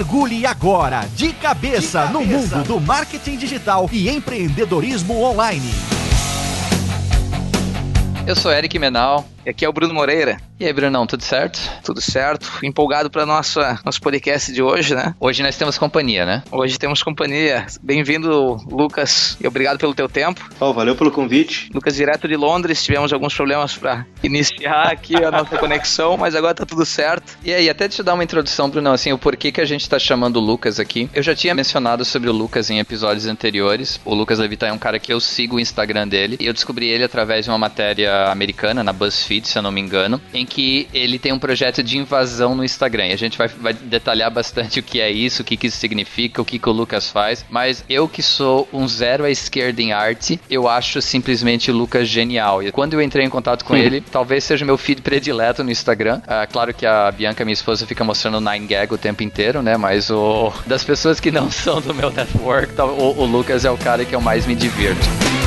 Mergulhe 0.00 0.46
agora 0.46 1.06
de 1.14 1.30
cabeça, 1.34 2.06
de 2.06 2.06
cabeça. 2.06 2.06
no 2.06 2.24
mundo 2.24 2.64
do 2.64 2.80
marketing 2.80 3.36
digital 3.36 3.86
e 3.92 4.08
empreendedorismo 4.08 5.22
online. 5.22 5.70
Eu 8.26 8.34
sou 8.34 8.50
Eric 8.50 8.78
Menal 8.78 9.26
e 9.44 9.50
aqui 9.50 9.64
é 9.64 9.68
o 9.68 9.72
Bruno 9.72 9.94
Moreira. 9.94 10.38
E 10.60 10.66
aí, 10.66 10.72
Brunão, 10.74 11.06
tudo 11.06 11.22
certo? 11.24 11.58
Tudo 11.82 12.02
certo. 12.02 12.58
Empolgado 12.62 13.10
para 13.10 13.24
nossa 13.24 13.80
nosso 13.82 13.98
podcast 13.98 14.52
de 14.52 14.62
hoje, 14.62 14.94
né? 14.94 15.14
Hoje 15.18 15.42
nós 15.42 15.56
temos 15.56 15.78
companhia, 15.78 16.26
né? 16.26 16.42
Hoje 16.52 16.78
temos 16.78 17.02
companhia. 17.02 17.66
Bem-vindo, 17.82 18.58
Lucas, 18.70 19.38
e 19.40 19.48
obrigado 19.48 19.78
pelo 19.78 19.94
teu 19.94 20.06
tempo. 20.06 20.46
Oh, 20.60 20.74
valeu 20.74 20.94
pelo 20.94 21.10
convite. 21.10 21.70
Lucas, 21.72 21.94
direto 21.94 22.28
de 22.28 22.36
Londres, 22.36 22.84
tivemos 22.84 23.10
alguns 23.10 23.34
problemas 23.34 23.74
para 23.74 24.04
iniciar 24.22 24.92
aqui 24.92 25.16
a 25.24 25.30
nossa 25.30 25.56
conexão, 25.58 26.18
mas 26.18 26.34
agora 26.34 26.54
tá 26.54 26.66
tudo 26.66 26.84
certo. 26.84 27.38
E 27.42 27.54
aí, 27.54 27.70
até 27.70 27.88
te 27.88 28.02
dar 28.02 28.12
uma 28.12 28.24
introdução, 28.24 28.68
Brunão, 28.68 28.92
assim, 28.92 29.14
o 29.14 29.18
porquê 29.18 29.50
que 29.50 29.62
a 29.62 29.64
gente 29.64 29.88
tá 29.88 29.98
chamando 29.98 30.36
o 30.36 30.40
Lucas 30.40 30.78
aqui. 30.78 31.08
Eu 31.14 31.22
já 31.22 31.34
tinha 31.34 31.54
mencionado 31.54 32.04
sobre 32.04 32.28
o 32.28 32.34
Lucas 32.34 32.68
em 32.68 32.80
episódios 32.80 33.24
anteriores. 33.26 33.98
O 34.04 34.14
Lucas 34.14 34.38
Levita 34.38 34.66
é 34.66 34.72
um 34.74 34.78
cara 34.78 34.98
que 34.98 35.10
eu 35.10 35.20
sigo 35.20 35.56
o 35.56 35.60
Instagram 35.60 36.06
dele 36.06 36.36
e 36.38 36.44
eu 36.44 36.52
descobri 36.52 36.86
ele 36.88 37.02
através 37.02 37.46
de 37.46 37.50
uma 37.50 37.58
matéria 37.58 38.30
americana 38.30 38.84
na 38.84 38.92
BuzzFeed, 38.92 39.29
se 39.48 39.56
eu 39.58 39.62
não 39.62 39.70
me 39.70 39.80
engano, 39.80 40.20
em 40.32 40.44
que 40.44 40.88
ele 40.92 41.18
tem 41.18 41.32
um 41.32 41.38
projeto 41.38 41.82
de 41.82 41.98
invasão 41.98 42.54
no 42.54 42.64
Instagram. 42.64 43.08
E 43.08 43.12
a 43.12 43.16
gente 43.16 43.38
vai, 43.38 43.48
vai 43.48 43.72
detalhar 43.72 44.30
bastante 44.30 44.80
o 44.80 44.82
que 44.82 45.00
é 45.00 45.10
isso, 45.10 45.42
o 45.42 45.44
que, 45.44 45.56
que 45.56 45.66
isso 45.66 45.76
significa, 45.76 46.42
o 46.42 46.44
que, 46.44 46.58
que 46.58 46.68
o 46.68 46.72
Lucas 46.72 47.10
faz. 47.10 47.44
Mas 47.48 47.84
eu 47.88 48.08
que 48.08 48.22
sou 48.22 48.68
um 48.72 48.88
zero 48.88 49.24
à 49.24 49.30
esquerda 49.30 49.80
em 49.80 49.92
arte, 49.92 50.40
eu 50.50 50.68
acho 50.68 51.00
simplesmente 51.00 51.70
o 51.70 51.74
Lucas 51.74 52.08
genial. 52.08 52.62
E 52.62 52.72
quando 52.72 52.94
eu 52.94 53.02
entrei 53.02 53.24
em 53.24 53.30
contato 53.30 53.64
com 53.64 53.76
ele, 53.76 54.00
talvez 54.00 54.44
seja 54.44 54.64
meu 54.64 54.78
feed 54.78 55.02
predileto 55.02 55.62
no 55.62 55.70
Instagram. 55.70 56.20
Ah, 56.26 56.46
claro 56.46 56.72
que 56.74 56.86
a 56.86 57.10
Bianca, 57.10 57.44
minha 57.44 57.52
esposa, 57.52 57.86
fica 57.86 58.02
mostrando 58.02 58.40
Nine 58.40 58.66
Gag 58.66 58.92
o 58.92 58.98
tempo 58.98 59.22
inteiro, 59.22 59.62
né? 59.62 59.76
Mas 59.76 60.10
o 60.10 60.52
das 60.66 60.84
pessoas 60.84 61.20
que 61.20 61.30
não 61.30 61.50
são 61.52 61.80
do 61.80 61.94
meu 61.94 62.10
network, 62.10 62.74
o, 62.80 63.22
o 63.22 63.26
Lucas 63.26 63.64
é 63.64 63.70
o 63.70 63.76
cara 63.76 64.04
que 64.04 64.14
eu 64.14 64.20
mais 64.20 64.46
me 64.46 64.54
divirto. 64.54 65.39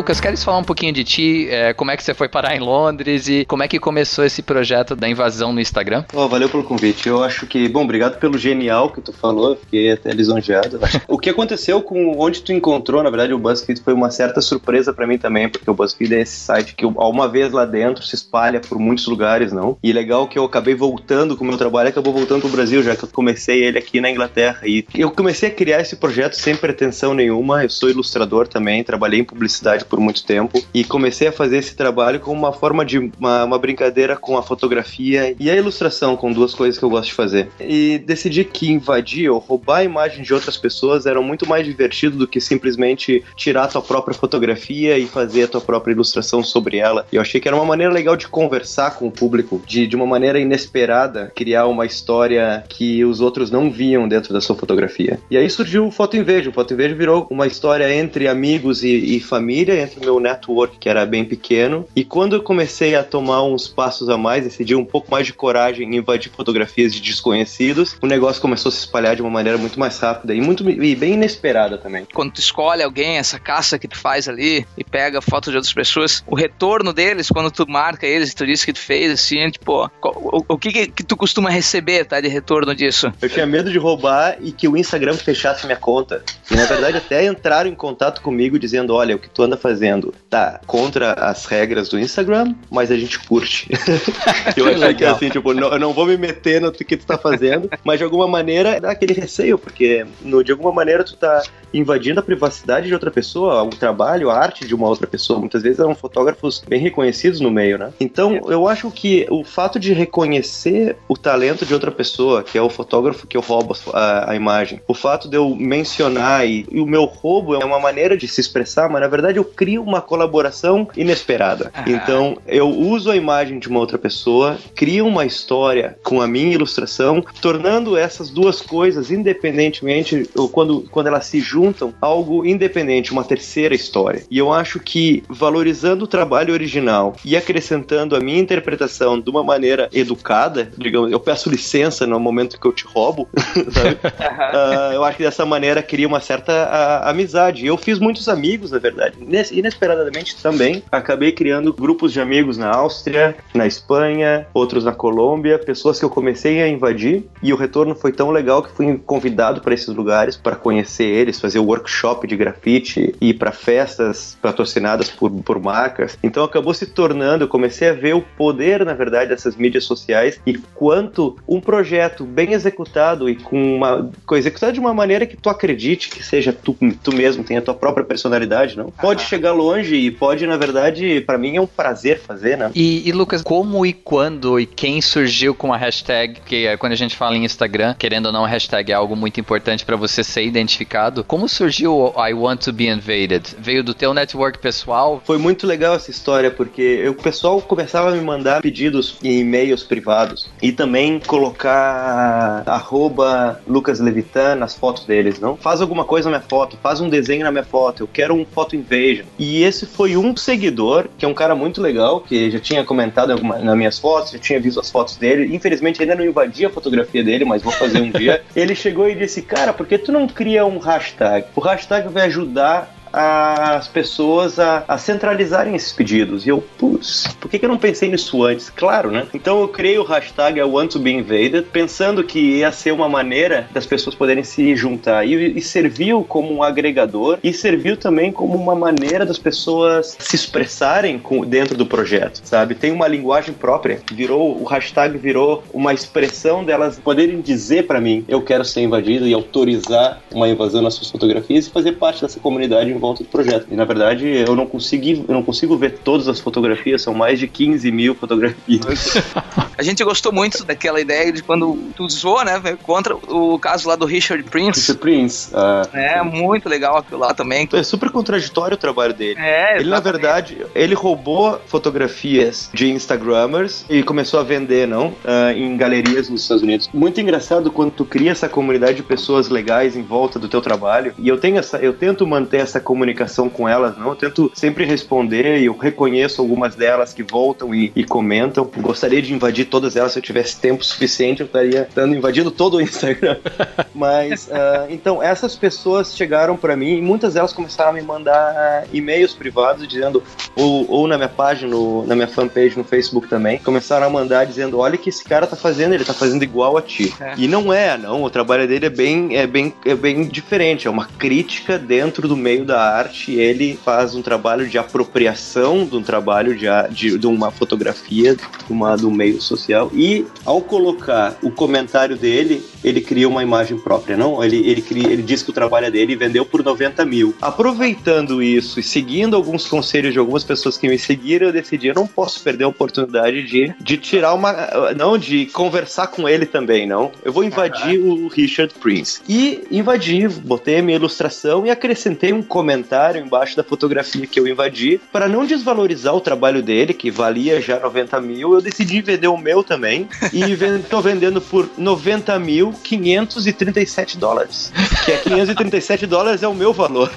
Lucas, 0.00 0.18
queres 0.18 0.42
falar 0.42 0.56
um 0.56 0.64
pouquinho 0.64 0.94
de 0.94 1.04
ti? 1.04 1.46
É, 1.50 1.74
como 1.74 1.90
é 1.90 1.96
que 1.96 2.02
você 2.02 2.14
foi 2.14 2.26
parar 2.26 2.56
em 2.56 2.58
Londres 2.58 3.28
e 3.28 3.44
como 3.44 3.62
é 3.62 3.68
que 3.68 3.78
começou 3.78 4.24
esse 4.24 4.40
projeto 4.40 4.96
da 4.96 5.06
invasão 5.06 5.52
no 5.52 5.60
Instagram? 5.60 6.06
Oh, 6.14 6.26
valeu 6.26 6.48
pelo 6.48 6.64
convite. 6.64 7.06
Eu 7.06 7.22
acho 7.22 7.46
que, 7.46 7.68
bom, 7.68 7.82
obrigado 7.82 8.18
pelo 8.18 8.38
genial 8.38 8.88
que 8.90 9.02
tu 9.02 9.12
falou, 9.12 9.56
fiquei 9.56 9.92
até 9.92 10.10
lisonjeado. 10.12 10.80
o 11.06 11.18
que 11.18 11.28
aconteceu 11.28 11.82
com 11.82 12.18
onde 12.18 12.40
tu 12.40 12.50
encontrou, 12.50 13.02
na 13.02 13.10
verdade, 13.10 13.34
o 13.34 13.38
BuzzFeed 13.38 13.82
foi 13.82 13.92
uma 13.92 14.10
certa 14.10 14.40
surpresa 14.40 14.90
para 14.90 15.06
mim 15.06 15.18
também, 15.18 15.50
porque 15.50 15.70
o 15.70 15.74
BuzzFeed 15.74 16.14
é 16.14 16.22
esse 16.22 16.40
site 16.40 16.74
que, 16.74 16.86
uma 16.86 17.28
vez 17.28 17.52
lá 17.52 17.66
dentro, 17.66 18.02
se 18.02 18.14
espalha 18.14 18.58
por 18.58 18.78
muitos 18.78 19.06
lugares, 19.06 19.52
não? 19.52 19.76
E 19.82 19.92
legal 19.92 20.26
que 20.26 20.38
eu 20.38 20.44
acabei 20.46 20.74
voltando 20.74 21.36
com 21.36 21.44
o 21.44 21.46
meu 21.46 21.58
trabalho, 21.58 21.90
acabou 21.90 22.14
voltando 22.14 22.40
pro 22.40 22.48
Brasil, 22.48 22.82
já 22.82 22.96
que 22.96 23.04
eu 23.04 23.08
comecei 23.12 23.62
ele 23.62 23.76
aqui 23.76 24.00
na 24.00 24.10
Inglaterra. 24.10 24.60
E 24.64 24.82
eu 24.94 25.10
comecei 25.10 25.50
a 25.50 25.52
criar 25.52 25.82
esse 25.82 25.96
projeto 25.96 26.36
sem 26.36 26.56
pretensão 26.56 27.12
nenhuma. 27.12 27.64
Eu 27.64 27.68
sou 27.68 27.90
ilustrador 27.90 28.48
também, 28.48 28.82
trabalhei 28.82 29.20
em 29.20 29.24
publicidade 29.24 29.84
por 29.90 29.99
muito 30.00 30.24
tempo 30.24 30.62
e 30.72 30.84
comecei 30.84 31.28
a 31.28 31.32
fazer 31.32 31.58
esse 31.58 31.74
trabalho 31.74 32.20
como 32.20 32.38
uma 32.38 32.52
forma 32.52 32.84
de 32.84 32.98
uma, 32.98 33.44
uma 33.44 33.58
brincadeira 33.58 34.16
com 34.16 34.36
a 34.36 34.42
fotografia 34.42 35.34
e 35.38 35.50
a 35.50 35.56
ilustração, 35.56 36.16
com 36.16 36.32
duas 36.32 36.54
coisas 36.54 36.78
que 36.78 36.84
eu 36.84 36.90
gosto 36.90 37.08
de 37.08 37.14
fazer. 37.14 37.48
E 37.60 37.98
decidi 37.98 38.44
que 38.44 38.70
invadir 38.70 39.30
ou 39.30 39.38
roubar 39.38 39.78
a 39.78 39.84
imagem 39.84 40.22
de 40.22 40.32
outras 40.32 40.56
pessoas 40.56 41.06
era 41.06 41.20
muito 41.20 41.48
mais 41.48 41.64
divertido 41.64 42.16
do 42.16 42.26
que 42.26 42.40
simplesmente 42.40 43.22
tirar 43.36 43.64
a 43.64 43.68
tua 43.68 43.82
própria 43.82 44.14
fotografia 44.14 44.98
e 44.98 45.06
fazer 45.06 45.44
a 45.44 45.48
tua 45.48 45.60
própria 45.60 45.92
ilustração 45.92 46.42
sobre 46.42 46.78
ela. 46.78 47.06
E 47.12 47.16
eu 47.16 47.22
achei 47.22 47.40
que 47.40 47.48
era 47.48 47.56
uma 47.56 47.64
maneira 47.64 47.92
legal 47.92 48.16
de 48.16 48.28
conversar 48.28 48.96
com 48.96 49.06
o 49.06 49.10
público, 49.10 49.62
de, 49.66 49.86
de 49.86 49.96
uma 49.96 50.06
maneira 50.06 50.38
inesperada 50.38 51.32
criar 51.34 51.66
uma 51.66 51.86
história 51.86 52.64
que 52.68 53.04
os 53.04 53.20
outros 53.20 53.50
não 53.50 53.70
viam 53.70 54.08
dentro 54.08 54.32
da 54.32 54.40
sua 54.40 54.56
fotografia. 54.56 55.18
E 55.30 55.36
aí 55.36 55.48
surgiu 55.48 55.86
o 55.86 55.90
Foto 55.90 56.16
Invejo. 56.16 56.50
O 56.50 56.52
Foto 56.52 56.74
Invejo 56.74 56.96
virou 56.96 57.26
uma 57.30 57.46
história 57.46 57.92
entre 57.94 58.28
amigos 58.28 58.82
e, 58.82 59.16
e 59.16 59.20
família, 59.20 59.79
entre 59.80 60.00
meu 60.00 60.20
network, 60.20 60.78
que 60.78 60.88
era 60.88 61.04
bem 61.06 61.24
pequeno. 61.24 61.86
E 61.94 62.04
quando 62.04 62.36
eu 62.36 62.42
comecei 62.42 62.94
a 62.94 63.02
tomar 63.02 63.42
uns 63.42 63.68
passos 63.68 64.08
a 64.08 64.16
mais, 64.16 64.44
decidi 64.44 64.74
um 64.74 64.84
pouco 64.84 65.10
mais 65.10 65.26
de 65.26 65.32
coragem 65.32 65.88
em 65.88 65.96
invadir 65.96 66.30
fotografias 66.30 66.94
de 66.94 67.00
desconhecidos, 67.00 67.96
o 68.02 68.06
negócio 68.06 68.40
começou 68.40 68.70
a 68.70 68.72
se 68.72 68.78
espalhar 68.78 69.16
de 69.16 69.22
uma 69.22 69.30
maneira 69.30 69.58
muito 69.58 69.78
mais 69.78 69.98
rápida 69.98 70.34
e 70.34 70.40
muito 70.40 70.68
e 70.68 70.94
bem 70.94 71.14
inesperada 71.14 71.78
também. 71.78 72.06
Quando 72.12 72.32
tu 72.32 72.40
escolhe 72.40 72.82
alguém, 72.82 73.18
essa 73.18 73.38
caça 73.38 73.78
que 73.78 73.88
tu 73.88 73.96
faz 73.96 74.28
ali 74.28 74.66
e 74.76 74.84
pega 74.84 75.20
fotos 75.20 75.50
de 75.50 75.56
outras 75.56 75.72
pessoas, 75.72 76.22
o 76.26 76.34
retorno 76.34 76.92
deles, 76.92 77.28
quando 77.28 77.50
tu 77.50 77.68
marca 77.68 78.06
eles, 78.06 78.34
tu 78.34 78.46
disse 78.46 78.64
que 78.64 78.72
tu 78.72 78.80
fez, 78.80 79.12
assim, 79.12 79.50
tipo, 79.50 79.90
o, 80.02 80.44
o 80.48 80.58
que, 80.58 80.88
que 80.88 81.02
tu 81.02 81.16
costuma 81.16 81.50
receber, 81.50 82.04
tá, 82.04 82.20
de 82.20 82.28
retorno 82.28 82.74
disso? 82.74 83.12
Eu 83.20 83.28
tinha 83.28 83.46
medo 83.46 83.70
de 83.70 83.78
roubar 83.78 84.36
e 84.40 84.52
que 84.52 84.68
o 84.68 84.76
Instagram 84.76 85.14
fechasse 85.14 85.66
minha 85.66 85.78
conta. 85.78 86.22
E 86.50 86.54
na 86.54 86.64
verdade 86.64 86.96
até 86.96 87.24
entraram 87.24 87.70
em 87.70 87.74
contato 87.74 88.20
comigo 88.20 88.58
dizendo, 88.58 88.94
olha, 88.94 89.16
o 89.16 89.18
que 89.18 89.28
tu 89.28 89.42
anda 89.42 89.56
fazendo 89.56 89.69
fazendo 89.70 90.12
tá 90.28 90.60
contra 90.66 91.12
as 91.12 91.46
regras 91.46 91.88
do 91.88 91.98
Instagram, 91.98 92.54
mas 92.70 92.90
a 92.90 92.96
gente 92.96 93.18
curte. 93.20 93.68
eu 94.56 94.66
achei 94.66 94.94
que 94.94 95.04
assim, 95.04 95.28
tipo, 95.28 95.54
não, 95.54 95.68
eu 95.68 95.78
não 95.78 95.92
vou 95.92 96.06
me 96.06 96.16
meter 96.16 96.60
no 96.60 96.72
que 96.72 96.96
tu 96.96 97.06
tá 97.06 97.16
fazendo, 97.16 97.70
mas 97.84 97.98
de 97.98 98.04
alguma 98.04 98.26
maneira 98.26 98.80
dá 98.80 98.90
aquele 98.90 99.12
receio, 99.12 99.58
porque 99.58 100.04
no, 100.22 100.42
de 100.42 100.50
alguma 100.50 100.72
maneira 100.72 101.04
tu 101.04 101.16
tá 101.16 101.42
invadindo 101.72 102.18
a 102.20 102.22
privacidade 102.22 102.88
de 102.88 102.94
outra 102.94 103.10
pessoa, 103.10 103.62
o 103.62 103.70
trabalho, 103.70 104.30
a 104.30 104.36
arte 104.36 104.66
de 104.66 104.74
uma 104.74 104.88
outra 104.88 105.06
pessoa. 105.06 105.38
Muitas 105.38 105.62
vezes 105.62 105.78
eram 105.78 105.94
fotógrafos 105.94 106.62
bem 106.66 106.80
reconhecidos 106.80 107.40
no 107.40 107.50
meio, 107.50 107.78
né? 107.78 107.92
Então, 108.00 108.40
eu 108.48 108.66
acho 108.66 108.90
que 108.90 109.26
o 109.30 109.44
fato 109.44 109.78
de 109.78 109.92
reconhecer 109.92 110.96
o 111.08 111.16
talento 111.16 111.64
de 111.64 111.72
outra 111.72 111.90
pessoa, 111.90 112.42
que 112.42 112.58
é 112.58 112.62
o 112.62 112.68
fotógrafo 112.68 113.26
que 113.26 113.36
eu 113.36 113.40
roubo 113.40 113.76
a, 113.92 114.32
a 114.32 114.34
imagem, 114.34 114.80
o 114.88 114.94
fato 114.94 115.28
de 115.28 115.36
eu 115.36 115.54
mencionar 115.54 116.46
e, 116.46 116.66
e, 116.70 116.80
o 116.80 116.86
meu 116.86 117.04
roubo 117.04 117.54
é 117.54 117.64
uma 117.64 117.78
maneira 117.78 118.16
de 118.16 118.26
se 118.26 118.40
expressar, 118.40 118.88
mas 118.88 119.00
na 119.00 119.08
verdade 119.08 119.38
eu 119.38 119.44
crio 119.60 119.82
uma 119.82 120.00
colaboração 120.00 120.88
inesperada. 120.96 121.70
Ah. 121.74 121.84
Então, 121.86 122.38
eu 122.46 122.70
uso 122.70 123.10
a 123.10 123.16
imagem 123.16 123.58
de 123.58 123.68
uma 123.68 123.78
outra 123.78 123.98
pessoa, 123.98 124.56
crio 124.74 125.06
uma 125.06 125.26
história 125.26 125.98
com 126.02 126.22
a 126.22 126.26
minha 126.26 126.54
ilustração, 126.54 127.22
tornando 127.42 127.94
essas 127.94 128.30
duas 128.30 128.62
coisas, 128.62 129.10
independentemente, 129.10 130.26
quando, 130.50 130.88
quando 130.90 131.08
elas 131.08 131.26
se 131.26 131.40
juntam, 131.40 131.92
algo 132.00 132.46
independente, 132.46 133.12
uma 133.12 133.22
terceira 133.22 133.74
história. 133.74 134.22
E 134.30 134.38
eu 134.38 134.50
acho 134.50 134.80
que 134.80 135.22
valorizando 135.28 136.06
o 136.06 136.08
trabalho 136.08 136.54
original 136.54 137.14
e 137.22 137.36
acrescentando 137.36 138.16
a 138.16 138.20
minha 138.20 138.40
interpretação 138.40 139.20
de 139.20 139.28
uma 139.28 139.44
maneira 139.44 139.90
educada, 139.92 140.72
digamos, 140.78 141.12
eu 141.12 141.20
peço 141.20 141.50
licença 141.50 142.06
no 142.06 142.18
momento 142.18 142.58
que 142.58 142.66
eu 142.66 142.72
te 142.72 142.86
roubo, 142.86 143.28
sabe? 143.74 143.98
uh, 144.00 144.94
eu 144.94 145.04
acho 145.04 145.18
que 145.18 145.22
dessa 145.22 145.44
maneira 145.44 145.82
cria 145.82 146.08
uma 146.08 146.20
certa 146.20 146.50
uh, 146.50 147.10
amizade. 147.10 147.66
Eu 147.66 147.76
fiz 147.76 147.98
muitos 147.98 148.26
amigos, 148.26 148.70
na 148.70 148.78
verdade. 148.78 149.18
Inesperadamente 149.50 150.36
também 150.42 150.82
acabei 150.90 151.32
criando 151.32 151.72
grupos 151.72 152.12
de 152.12 152.20
amigos 152.20 152.56
na 152.56 152.70
Áustria, 152.70 153.36
na 153.54 153.66
Espanha, 153.66 154.46
outros 154.52 154.84
na 154.84 154.92
Colômbia, 154.92 155.58
pessoas 155.58 155.98
que 155.98 156.04
eu 156.04 156.10
comecei 156.10 156.62
a 156.62 156.68
invadir 156.68 157.24
e 157.42 157.52
o 157.52 157.56
retorno 157.56 157.94
foi 157.94 158.12
tão 158.12 158.30
legal 158.30 158.62
que 158.62 158.70
fui 158.70 158.98
convidado 158.98 159.60
para 159.60 159.74
esses 159.74 159.88
lugares 159.88 160.36
para 160.36 160.56
conhecer 160.56 161.04
eles, 161.04 161.40
fazer 161.40 161.58
workshop 161.58 162.26
de 162.26 162.36
grafite, 162.36 163.14
ir 163.20 163.34
para 163.34 163.52
festas 163.52 164.36
patrocinadas 164.40 165.08
por, 165.08 165.30
por 165.42 165.60
marcas. 165.60 166.18
Então 166.22 166.44
acabou 166.44 166.74
se 166.74 166.86
tornando, 166.86 167.44
eu 167.44 167.48
comecei 167.48 167.88
a 167.88 167.92
ver 167.92 168.14
o 168.14 168.22
poder, 168.22 168.84
na 168.84 168.94
verdade, 168.94 169.30
dessas 169.30 169.56
mídias 169.56 169.84
sociais 169.84 170.40
e 170.46 170.58
quanto 170.74 171.36
um 171.48 171.60
projeto 171.60 172.24
bem 172.24 172.52
executado 172.52 173.28
e 173.28 173.36
com 173.36 173.76
uma 173.76 174.10
executado 174.32 174.72
de 174.72 174.80
uma 174.80 174.94
maneira 174.94 175.26
que 175.26 175.36
tu 175.36 175.48
acredite 175.48 176.10
que 176.10 176.22
seja 176.22 176.52
tu, 176.52 176.76
tu 177.02 177.14
mesmo, 177.14 177.44
tenha 177.44 177.60
a 177.60 177.62
tua 177.62 177.74
própria 177.74 178.04
personalidade, 178.04 178.76
não? 178.76 178.90
Pode 178.90 179.22
chegar 179.22 179.39
longe 179.48 179.94
e 179.94 180.10
pode, 180.10 180.46
na 180.46 180.56
verdade, 180.56 181.20
para 181.22 181.38
mim 181.38 181.56
é 181.56 181.60
um 181.60 181.66
prazer 181.66 182.20
fazer, 182.20 182.58
né? 182.58 182.70
E, 182.74 183.08
e, 183.08 183.12
Lucas, 183.12 183.42
como 183.42 183.86
e 183.86 183.92
quando 183.92 184.58
e 184.58 184.66
quem 184.66 185.00
surgiu 185.00 185.54
com 185.54 185.72
a 185.72 185.76
hashtag, 185.76 186.40
que 186.44 186.66
é 186.66 186.76
quando 186.76 186.92
a 186.92 186.96
gente 186.96 187.16
fala 187.16 187.36
em 187.36 187.44
Instagram, 187.44 187.94
querendo 187.98 188.26
ou 188.26 188.32
não, 188.32 188.44
a 188.44 188.48
hashtag 188.48 188.92
é 188.92 188.94
algo 188.94 189.16
muito 189.16 189.40
importante 189.40 189.84
para 189.84 189.96
você 189.96 190.22
ser 190.22 190.44
identificado. 190.44 191.24
Como 191.24 191.48
surgiu 191.48 191.94
o 191.94 192.26
I 192.26 192.34
Want 192.34 192.64
to 192.64 192.72
Be 192.72 192.88
Invaded? 192.88 193.56
Veio 193.58 193.82
do 193.82 193.94
teu 193.94 194.12
network 194.12 194.58
pessoal? 194.58 195.22
Foi 195.24 195.38
muito 195.38 195.66
legal 195.66 195.94
essa 195.94 196.10
história, 196.10 196.50
porque 196.50 197.08
o 197.08 197.14
pessoal 197.14 197.60
começava 197.60 198.10
a 198.10 198.12
me 198.12 198.20
mandar 198.20 198.60
pedidos 198.60 199.16
em 199.22 199.40
e-mails 199.40 199.82
privados 199.82 200.50
e 200.60 200.72
também 200.72 201.20
colocar 201.20 202.62
arroba 202.66 203.60
Lucas 203.66 204.00
Levitan 204.00 204.56
nas 204.56 204.74
fotos 204.74 205.04
deles, 205.04 205.38
não? 205.38 205.56
Faz 205.56 205.80
alguma 205.80 206.04
coisa 206.04 206.30
na 206.30 206.38
minha 206.38 206.48
foto, 206.48 206.76
faz 206.82 207.00
um 207.00 207.08
desenho 207.08 207.44
na 207.44 207.50
minha 207.50 207.64
foto, 207.64 208.02
eu 208.02 208.08
quero 208.08 208.34
um 208.34 208.44
foto 208.44 208.76
invasion. 208.76 209.26
E 209.38 209.62
esse 209.62 209.86
foi 209.86 210.16
um 210.16 210.36
seguidor, 210.36 211.08
que 211.16 211.24
é 211.24 211.28
um 211.28 211.34
cara 211.34 211.54
muito 211.54 211.80
legal, 211.80 212.20
que 212.20 212.50
já 212.50 212.60
tinha 212.60 212.84
comentado 212.84 213.30
alguma, 213.30 213.58
nas 213.58 213.76
minhas 213.76 213.98
fotos, 213.98 214.32
já 214.32 214.38
tinha 214.38 214.60
visto 214.60 214.78
as 214.80 214.90
fotos 214.90 215.16
dele. 215.16 215.54
Infelizmente 215.54 216.00
ainda 216.00 216.14
não 216.14 216.24
invadi 216.24 216.66
a 216.66 216.70
fotografia 216.70 217.24
dele, 217.24 217.44
mas 217.44 217.62
vou 217.62 217.72
fazer 217.72 218.00
um 218.00 218.10
dia. 218.10 218.42
Ele 218.54 218.74
chegou 218.74 219.08
e 219.08 219.14
disse: 219.14 219.42
Cara, 219.42 219.72
por 219.72 219.86
que 219.86 219.96
tu 219.98 220.12
não 220.12 220.26
cria 220.28 220.66
um 220.66 220.78
hashtag? 220.78 221.46
O 221.54 221.60
hashtag 221.60 222.08
vai 222.08 222.24
ajudar 222.24 222.94
as 223.12 223.88
pessoas 223.88 224.58
a, 224.58 224.84
a, 224.86 224.98
centralizarem 224.98 225.74
esses 225.74 225.92
pedidos. 225.92 226.46
E 226.46 226.50
eu, 226.50 226.62
putz, 226.78 227.26
por 227.40 227.50
que, 227.50 227.58
que 227.58 227.64
eu 227.64 227.68
não 227.68 227.78
pensei 227.78 228.08
nisso 228.08 228.42
antes? 228.44 228.70
Claro, 228.70 229.10
né? 229.10 229.26
Então 229.34 229.60
eu 229.60 229.68
criei 229.68 229.98
o 229.98 230.04
hashtag 230.04 230.58
I 230.58 230.62
want 230.62 230.92
to 230.92 230.98
be 230.98 231.12
invaded, 231.12 231.66
pensando 231.72 232.22
que 232.22 232.38
ia 232.38 232.70
ser 232.72 232.92
uma 232.92 233.08
maneira 233.08 233.68
das 233.72 233.86
pessoas 233.86 234.14
poderem 234.14 234.44
se 234.44 234.74
juntar. 234.76 235.26
E, 235.26 235.58
e 235.58 235.60
serviu 235.60 236.24
como 236.24 236.52
um 236.52 236.62
agregador 236.62 237.38
e 237.42 237.52
serviu 237.52 237.96
também 237.96 238.32
como 238.32 238.54
uma 238.54 238.74
maneira 238.74 239.26
das 239.26 239.38
pessoas 239.38 240.16
se 240.18 240.36
expressarem 240.36 241.18
com, 241.18 241.44
dentro 241.44 241.76
do 241.76 241.86
projeto, 241.86 242.40
sabe? 242.44 242.74
Tem 242.74 242.92
uma 242.92 243.08
linguagem 243.08 243.54
própria. 243.54 244.00
Virou, 244.12 244.60
o 244.60 244.64
hashtag 244.64 245.18
virou 245.18 245.62
uma 245.72 245.92
expressão 245.92 246.64
delas 246.64 246.98
poderem 246.98 247.40
dizer 247.40 247.86
para 247.86 248.00
mim, 248.00 248.24
eu 248.28 248.42
quero 248.42 248.64
ser 248.64 248.82
invadido 248.82 249.26
e 249.26 249.34
autorizar 249.34 250.20
uma 250.32 250.48
invasão 250.48 250.82
nas 250.82 250.94
suas 250.94 251.10
fotografias 251.10 251.66
e 251.66 251.70
fazer 251.70 251.92
parte 251.92 252.22
dessa 252.22 252.38
comunidade 252.38 252.90
volta 253.00 253.24
do 253.24 253.28
projeto. 253.28 253.66
E 253.70 253.74
na 253.74 253.84
verdade 253.84 254.26
eu 254.26 254.54
não 254.54 254.66
consegui, 254.66 255.24
eu 255.26 255.34
não 255.34 255.42
consigo 255.42 255.76
ver 255.76 255.98
todas 255.98 256.28
as 256.28 256.38
fotografias, 256.38 257.02
são 257.02 257.14
mais 257.14 257.38
de 257.38 257.48
15 257.48 257.90
mil 257.90 258.14
fotografias. 258.14 259.14
A 259.76 259.82
gente 259.82 260.04
gostou 260.04 260.30
muito 260.30 260.62
daquela 260.64 261.00
ideia 261.00 261.32
de 261.32 261.42
quando 261.42 261.74
tu 261.96 262.08
zoou, 262.08 262.44
né? 262.44 262.60
Contra 262.82 263.16
o 263.16 263.58
caso 263.58 263.88
lá 263.88 263.96
do 263.96 264.04
Richard 264.04 264.44
Prince. 264.44 264.80
Richard 264.80 265.00
Prince. 265.00 265.50
Uh, 265.54 265.96
é, 265.96 266.22
muito 266.22 266.68
legal 266.68 266.98
aquilo 266.98 267.20
lá 267.20 267.32
também. 267.32 267.66
É 267.72 267.82
super 267.82 268.10
contraditório 268.10 268.74
o 268.74 268.78
trabalho 268.78 269.14
dele. 269.14 269.40
É, 269.40 269.78
ele, 269.80 269.88
na 269.88 269.98
verdade, 269.98 270.66
ele 270.74 270.94
roubou 270.94 271.58
fotografias 271.66 272.68
de 272.74 272.90
Instagrammers 272.90 273.86
e 273.88 274.02
começou 274.02 274.38
a 274.38 274.42
vender, 274.42 274.86
não? 274.86 275.08
Uh, 275.08 275.50
em 275.56 275.76
galerias 275.76 276.28
nos 276.28 276.42
Estados 276.42 276.62
Unidos. 276.62 276.90
Muito 276.92 277.20
engraçado 277.20 277.70
quando 277.70 277.92
tu 277.92 278.04
cria 278.04 278.32
essa 278.32 278.48
comunidade 278.48 278.98
de 278.98 279.02
pessoas 279.02 279.48
legais 279.48 279.96
em 279.96 280.02
volta 280.02 280.38
do 280.38 280.48
teu 280.48 280.60
trabalho. 280.60 281.14
E 281.18 281.28
eu 281.28 281.38
tenho 281.38 281.58
essa, 281.58 281.78
eu 281.78 281.92
tento 281.92 282.26
manter 282.26 282.58
essa 282.58 282.80
comunicação 282.90 283.48
com 283.48 283.68
elas, 283.68 283.96
não. 283.96 284.08
Eu 284.08 284.16
tento 284.16 284.50
sempre 284.52 284.84
responder 284.84 285.60
e 285.60 285.66
eu 285.66 285.76
reconheço 285.76 286.42
algumas 286.42 286.74
delas 286.74 287.14
que 287.14 287.22
voltam 287.22 287.72
e, 287.72 287.92
e 287.94 288.02
comentam. 288.02 288.68
Gostaria 288.78 289.22
de 289.22 289.32
invadir 289.32 289.66
todas 289.66 289.94
elas 289.94 290.10
se 290.10 290.18
eu 290.18 290.22
tivesse 290.22 290.58
tempo 290.58 290.84
suficiente, 290.84 291.38
eu 291.38 291.46
estaria 291.46 291.86
invadindo 292.08 292.50
todo 292.50 292.78
o 292.78 292.80
Instagram. 292.80 293.36
Mas, 293.94 294.48
uh, 294.48 294.90
então, 294.90 295.22
essas 295.22 295.54
pessoas 295.54 296.16
chegaram 296.16 296.56
para 296.56 296.74
mim 296.74 296.96
e 296.96 297.00
muitas 297.00 297.34
delas 297.34 297.52
começaram 297.52 297.90
a 297.90 297.92
me 297.92 298.02
mandar 298.02 298.86
e-mails 298.92 299.34
privados 299.34 299.86
dizendo, 299.86 300.20
ou, 300.56 300.84
ou 300.90 301.06
na 301.06 301.16
minha 301.16 301.28
página, 301.28 301.70
no, 301.70 302.04
na 302.08 302.16
minha 302.16 302.26
fanpage 302.26 302.76
no 302.76 302.82
Facebook 302.82 303.28
também, 303.28 303.58
começaram 303.58 304.04
a 304.04 304.10
mandar 304.10 304.46
dizendo: 304.46 304.80
olha 304.80 304.96
o 304.96 304.98
que 304.98 305.10
esse 305.10 305.22
cara 305.22 305.46
tá 305.46 305.54
fazendo, 305.54 305.94
ele 305.94 306.04
tá 306.04 306.14
fazendo 306.14 306.42
igual 306.42 306.76
a 306.76 306.82
ti. 306.82 307.14
É. 307.20 307.34
E 307.36 307.46
não 307.46 307.72
é, 307.72 307.96
não. 307.96 308.24
O 308.24 308.30
trabalho 308.30 308.66
dele 308.66 308.86
é 308.86 308.90
bem, 308.90 309.36
é 309.36 309.46
bem, 309.46 309.72
é 309.84 309.94
bem 309.94 310.24
diferente. 310.24 310.88
É 310.88 310.90
uma 310.90 311.06
crítica 311.06 311.78
dentro 311.78 312.26
do 312.26 312.36
meio 312.36 312.64
da 312.64 312.79
arte, 312.82 313.32
ele 313.32 313.78
faz 313.84 314.14
um 314.14 314.22
trabalho 314.22 314.68
de 314.68 314.78
apropriação 314.78 315.84
de 315.84 315.96
um 315.96 316.02
trabalho 316.02 316.56
de, 316.56 316.66
de, 316.90 317.18
de 317.18 317.26
uma 317.26 317.50
fotografia 317.50 318.34
de 318.34 318.42
uma, 318.68 318.96
do 318.96 319.10
meio 319.10 319.40
social 319.40 319.90
e 319.94 320.26
ao 320.44 320.60
colocar 320.60 321.36
o 321.42 321.50
comentário 321.50 322.16
dele, 322.16 322.62
ele 322.82 323.00
cria 323.00 323.28
uma 323.28 323.42
imagem 323.42 323.78
própria, 323.78 324.16
não? 324.16 324.42
Ele, 324.42 324.58
ele, 324.68 324.82
cria, 324.82 325.08
ele 325.08 325.22
diz 325.22 325.42
que 325.42 325.50
o 325.50 325.52
trabalho 325.52 325.86
é 325.86 325.90
dele 325.90 326.12
e 326.12 326.16
vendeu 326.16 326.44
por 326.44 326.62
90 326.62 327.04
mil. 327.04 327.34
Aproveitando 327.40 328.42
isso 328.42 328.80
e 328.80 328.82
seguindo 328.82 329.36
alguns 329.36 329.66
conselhos 329.66 330.12
de 330.12 330.18
algumas 330.18 330.44
pessoas 330.44 330.76
que 330.76 330.88
me 330.88 330.98
seguiram, 330.98 331.48
eu 331.48 331.52
decidi, 331.52 331.88
eu 331.88 331.94
não 331.94 332.06
posso 332.06 332.42
perder 332.42 332.64
a 332.64 332.68
oportunidade 332.68 333.42
de, 333.42 333.74
de 333.80 333.96
tirar 333.96 334.34
uma... 334.34 334.52
não, 334.96 335.18
de 335.18 335.46
conversar 335.46 336.08
com 336.08 336.28
ele 336.28 336.46
também, 336.46 336.86
não? 336.86 337.12
Eu 337.24 337.32
vou 337.32 337.44
invadir 337.44 337.98
o 337.98 338.28
Richard 338.28 338.72
Prince. 338.80 339.20
E 339.28 339.64
invadi, 339.70 340.26
botei 340.28 340.78
a 340.78 340.82
minha 340.82 340.96
ilustração 340.96 341.66
e 341.66 341.70
acrescentei 341.70 342.32
um 342.32 342.42
comentário 342.42 342.69
embaixo 343.16 343.56
da 343.56 343.64
fotografia 343.64 344.26
que 344.26 344.38
eu 344.38 344.46
invadi, 344.46 345.00
para 345.12 345.28
não 345.28 345.46
desvalorizar 345.46 346.14
o 346.14 346.20
trabalho 346.20 346.62
dele, 346.62 346.94
que 346.94 347.10
valia 347.10 347.60
já 347.60 347.78
90 347.78 348.20
mil, 348.20 348.54
eu 348.54 348.60
decidi 348.60 349.00
vender 349.02 349.28
o 349.28 349.36
meu 349.36 349.62
também, 349.62 350.08
e 350.32 350.42
estou 350.52 351.00
vendendo 351.00 351.40
por 351.40 351.68
90 351.76 352.38
mil 352.38 352.72
537 352.82 354.18
dólares. 354.18 354.72
Que 355.04 355.12
é 355.12 355.16
537 355.18 356.06
dólares 356.06 356.42
é 356.42 356.48
o 356.48 356.54
meu 356.54 356.72
valor, 356.72 357.10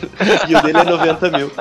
e 0.47 0.55
o 0.55 0.61
dele 0.61 0.77
é 0.77 0.83
90 0.83 1.29
mil. 1.37 1.51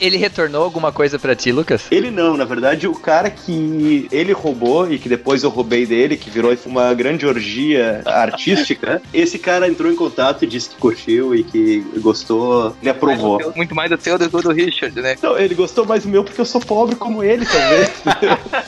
Ele 0.00 0.16
retornou 0.16 0.64
alguma 0.64 0.92
coisa 0.92 1.18
para 1.18 1.34
ti, 1.34 1.52
Lucas? 1.52 1.86
Ele 1.90 2.10
não, 2.10 2.36
na 2.36 2.44
verdade, 2.44 2.86
o 2.86 2.94
cara 2.94 3.30
que 3.30 4.08
ele 4.10 4.32
roubou 4.32 4.90
e 4.90 4.98
que 4.98 5.08
depois 5.08 5.42
eu 5.42 5.50
roubei 5.50 5.86
dele, 5.86 6.16
que 6.16 6.30
virou 6.30 6.56
uma 6.66 6.94
grande 6.94 7.26
orgia 7.26 8.02
artística, 8.06 9.02
esse 9.12 9.38
cara 9.38 9.68
entrou 9.68 9.90
em 9.92 9.96
contato 9.96 10.44
e 10.44 10.46
disse 10.46 10.70
que 10.70 10.76
curtiu 10.76 11.34
e 11.34 11.44
que 11.44 11.84
gostou 11.98 12.74
ele 12.88 12.96
aprovou. 12.96 13.38
Teu, 13.38 13.52
muito 13.54 13.74
mais 13.74 13.90
do 13.90 13.98
teu 13.98 14.18
do 14.18 14.28
que 14.28 14.42
do 14.42 14.52
Richard, 14.52 15.00
né? 15.00 15.16
Não, 15.22 15.38
ele 15.38 15.54
gostou 15.54 15.84
mais 15.86 16.02
do 16.02 16.08
meu 16.08 16.24
porque 16.24 16.40
eu 16.40 16.44
sou 16.44 16.60
pobre 16.60 16.96
como 16.96 17.22
ele, 17.22 17.44
talvez. 17.44 17.90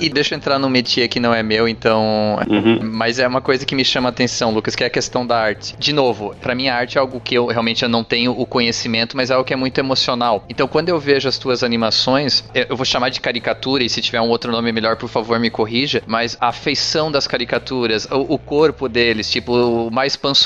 e, 0.00 0.06
e, 0.06 0.08
deixa 0.08 0.34
eu 0.34 0.36
entrar 0.36 0.58
num 0.58 0.68
métier 0.68 1.08
que 1.08 1.20
não 1.20 1.34
é 1.34 1.42
meu, 1.42 1.68
então. 1.68 2.38
Uhum. 2.48 2.80
Mas 2.82 3.18
é 3.18 3.26
uma 3.26 3.40
coisa 3.40 3.64
que 3.64 3.74
me 3.74 3.84
chama 3.84 4.08
a 4.08 4.10
atenção, 4.10 4.52
Lucas, 4.52 4.74
que 4.74 4.84
é 4.84 4.86
a 4.86 4.90
questão 4.90 5.26
da 5.26 5.38
arte. 5.38 5.74
De 5.78 5.92
novo, 5.92 6.34
para 6.40 6.54
mim 6.54 6.68
a 6.68 6.76
arte 6.76 6.98
é 6.98 7.00
algo 7.00 7.20
que 7.20 7.34
eu 7.34 7.46
realmente 7.46 7.82
eu 7.82 7.88
não 7.88 8.04
tenho 8.04 8.32
o 8.32 8.46
conhecimento, 8.46 9.16
mas 9.16 9.30
é 9.30 9.34
algo 9.34 9.44
que 9.44 9.52
é 9.52 9.56
muito 9.56 9.78
emocional. 9.78 10.44
Então 10.48 10.68
quando 10.68 10.88
eu 10.88 10.98
vejo 10.98 11.28
as 11.28 11.38
tuas 11.38 11.62
animações, 11.62 12.44
eu 12.54 12.76
vou 12.76 12.84
chamar 12.84 13.08
de 13.10 13.20
caricatura 13.20 13.84
e 13.84 13.88
se 13.88 14.00
tiver 14.00 14.20
um 14.20 14.28
outro 14.28 14.52
nome 14.52 14.72
melhor, 14.72 14.96
por 14.96 15.08
favor, 15.08 15.38
me 15.38 15.50
corrija, 15.50 16.02
mas 16.06 16.36
a 16.40 16.52
feição 16.52 17.10
das 17.10 17.26
caricaturas, 17.26 18.06
o, 18.10 18.34
o 18.34 18.38
corpo 18.38 18.88
deles, 18.88 19.30
tipo, 19.30 19.52
o 19.52 19.90
mais 19.90 20.07
mais. 20.16 20.38